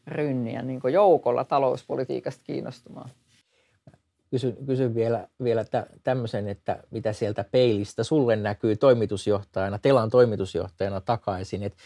rynniä 0.06 0.62
niin 0.62 0.80
joukolla 0.92 1.44
talouspolitiikasta 1.44 2.44
kiinnostumaan 2.44 3.10
kysyn, 4.34 4.56
kysyn 4.66 4.94
vielä, 4.94 5.28
vielä 5.44 5.64
tä, 5.64 5.86
tämmöisen, 6.02 6.48
että 6.48 6.82
mitä 6.90 7.12
sieltä 7.12 7.44
peilistä 7.50 8.04
sulle 8.04 8.36
näkyy 8.36 8.76
toimitusjohtajana, 8.76 9.78
Telan 9.78 10.10
toimitusjohtajana 10.10 11.00
takaisin, 11.00 11.62
että 11.62 11.78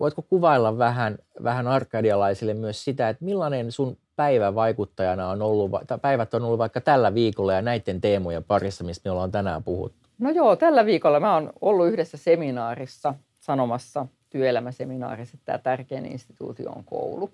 voitko 0.00 0.22
kuvailla 0.22 0.78
vähän, 0.78 1.18
vähän 1.42 1.66
arkadialaisille 1.66 2.54
myös 2.54 2.84
sitä, 2.84 3.08
että 3.08 3.24
millainen 3.24 3.72
sun 3.72 3.96
päivä 4.16 4.54
vaikuttajana 4.54 5.28
on 5.28 5.42
ollut, 5.42 5.70
tai 5.86 5.98
päivät 5.98 6.34
on 6.34 6.42
ollut 6.42 6.58
vaikka 6.58 6.80
tällä 6.80 7.14
viikolla 7.14 7.52
ja 7.52 7.62
näiden 7.62 8.00
teemojen 8.00 8.44
parissa, 8.44 8.84
mistä 8.84 9.08
me 9.08 9.12
ollaan 9.12 9.32
tänään 9.32 9.64
puhuttu? 9.64 10.08
No 10.18 10.30
joo, 10.30 10.56
tällä 10.56 10.86
viikolla 10.86 11.20
mä 11.20 11.34
oon 11.34 11.52
ollut 11.60 11.86
yhdessä 11.86 12.16
seminaarissa 12.16 13.14
sanomassa 13.40 14.06
työelämäseminaarissa, 14.30 15.34
että 15.34 15.44
tämä 15.44 15.58
tärkein 15.58 16.06
instituutio 16.06 16.70
on 16.70 16.84
koulu. 16.84 17.30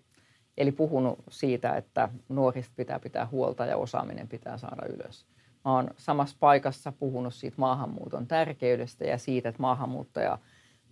Eli 0.58 0.72
puhunut 0.72 1.18
siitä, 1.30 1.76
että 1.76 2.08
nuorista 2.28 2.72
pitää 2.76 2.98
pitää 2.98 3.26
huolta 3.26 3.66
ja 3.66 3.76
osaaminen 3.76 4.28
pitää 4.28 4.58
saada 4.58 4.86
ylös. 4.86 5.26
Mä 5.64 5.74
oon 5.74 5.90
samassa 5.96 6.36
paikassa 6.40 6.92
puhunut 6.92 7.34
siitä 7.34 7.56
maahanmuuton 7.58 8.26
tärkeydestä 8.26 9.04
ja 9.04 9.18
siitä, 9.18 9.48
että 9.48 9.62
maahanmuuttaja 9.62 10.38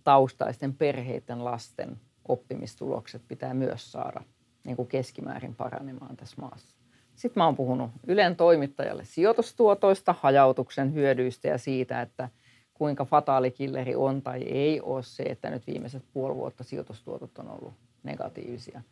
taustaisten 0.03 0.73
perheiden 0.73 1.45
lasten 1.45 1.97
oppimistulokset 2.27 3.21
pitää 3.27 3.53
myös 3.53 3.91
saada 3.91 4.21
niin 4.65 4.75
kuin 4.75 4.87
keskimäärin 4.87 5.55
paranemaan 5.55 6.17
tässä 6.17 6.41
maassa. 6.41 6.77
Sitten 7.15 7.41
mä 7.41 7.45
oon 7.45 7.55
puhunut 7.55 7.91
Ylen 8.07 8.35
toimittajalle 8.35 9.05
sijoitustuotoista, 9.05 10.15
hajautuksen 10.19 10.93
hyödyistä 10.93 11.47
ja 11.47 11.57
siitä, 11.57 12.01
että 12.01 12.29
kuinka 12.73 13.05
fataalikilleri 13.05 13.95
on 13.95 14.21
tai 14.21 14.41
ei 14.43 14.81
ole 14.81 15.03
se, 15.03 15.23
että 15.23 15.49
nyt 15.49 15.67
viimeiset 15.67 16.03
puoli 16.13 16.35
vuotta 16.35 16.63
sijoitustuotot 16.63 17.37
on 17.37 17.49
ollut 17.49 17.73
negatiivisia– 18.03 18.81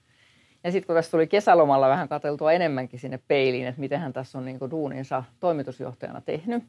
ja 0.65 0.71
sitten 0.71 0.88
kun 0.88 0.95
tässä 0.95 1.12
tuli 1.12 1.28
kesälomalla 1.28 1.89
vähän 1.89 2.10
katseltua 2.10 2.51
enemmänkin 2.51 2.99
sinne 2.99 3.19
peiliin, 3.28 3.67
että 3.67 3.82
miten 3.82 3.99
hän 3.99 4.13
tässä 4.13 4.38
on 4.38 4.45
niin 4.45 4.60
kuin 4.60 4.71
duuninsa 4.71 5.23
toimitusjohtajana 5.39 6.21
tehnyt, 6.21 6.63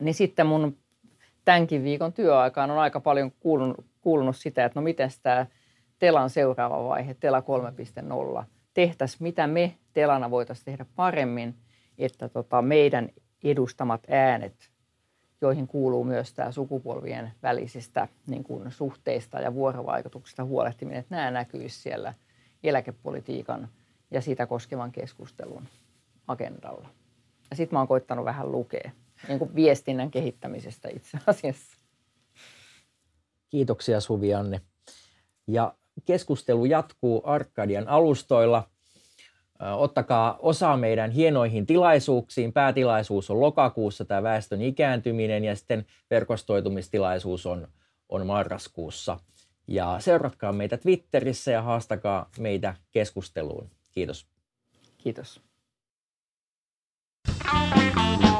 niin 0.00 0.14
sitten 0.14 0.46
mun 0.46 0.76
tämänkin 1.44 1.84
viikon 1.84 2.12
työaikaan 2.12 2.70
on 2.70 2.78
aika 2.78 3.00
paljon 3.00 3.32
kuulunut, 3.40 3.84
kuulunut 4.00 4.36
sitä, 4.36 4.64
että 4.64 4.80
no 4.80 4.84
miten 4.84 5.10
tämä 5.22 5.46
Telan 5.98 6.30
seuraava 6.30 6.88
vaihe, 6.88 7.14
Tela 7.14 7.42
3.0, 8.38 8.44
tehtäisiin, 8.74 9.22
mitä 9.22 9.46
me 9.46 9.74
Telana 9.92 10.30
voitaisiin 10.30 10.64
tehdä 10.64 10.86
paremmin, 10.96 11.54
että 11.98 12.28
tota 12.28 12.62
meidän 12.62 13.08
edustamat 13.44 14.02
äänet, 14.08 14.70
joihin 15.40 15.66
kuuluu 15.66 16.04
myös 16.04 16.34
tämä 16.34 16.52
sukupolvien 16.52 17.32
välisistä 17.42 18.08
niin 18.26 18.44
kuin 18.44 18.72
suhteista 18.72 19.40
ja 19.40 19.54
vuorovaikutuksista 19.54 20.44
huolehtiminen, 20.44 21.00
että 21.00 21.16
nämä 21.16 21.30
näkyisi 21.30 21.80
siellä– 21.80 22.14
eläkepolitiikan 22.64 23.68
ja 24.10 24.20
sitä 24.20 24.46
koskevan 24.46 24.92
keskustelun 24.92 25.68
agendalla. 26.28 26.88
Ja 27.50 27.56
sitten 27.56 27.76
mä 27.76 27.80
oon 27.80 27.88
koittanut 27.88 28.24
vähän 28.24 28.52
lukea 28.52 28.90
niin 29.28 29.38
kuin 29.38 29.54
viestinnän 29.54 30.10
kehittämisestä 30.10 30.88
itse 30.88 31.18
asiassa. 31.26 31.78
Kiitoksia 33.50 34.00
Suvi 34.00 34.34
Anne. 34.34 34.60
Ja 35.46 35.74
keskustelu 36.04 36.64
jatkuu 36.64 37.22
Arkadian 37.24 37.88
alustoilla. 37.88 38.68
Ottakaa 39.76 40.38
osaa 40.38 40.76
meidän 40.76 41.10
hienoihin 41.10 41.66
tilaisuuksiin. 41.66 42.52
Päätilaisuus 42.52 43.30
on 43.30 43.40
lokakuussa 43.40 44.04
tämä 44.04 44.22
väestön 44.22 44.62
ikääntyminen 44.62 45.44
ja 45.44 45.56
sitten 45.56 45.86
verkostoitumistilaisuus 46.10 47.46
on, 47.46 47.68
on 48.08 48.26
marraskuussa. 48.26 49.18
Ja 49.66 49.96
seuratkaa 50.00 50.52
meitä 50.52 50.76
Twitterissä 50.76 51.50
ja 51.50 51.62
haastakaa 51.62 52.30
meitä 52.38 52.74
keskusteluun. 52.90 53.70
Kiitos. 53.92 54.26
Kiitos. 54.98 55.40
Thank 57.26 58.24
you. 58.24 58.33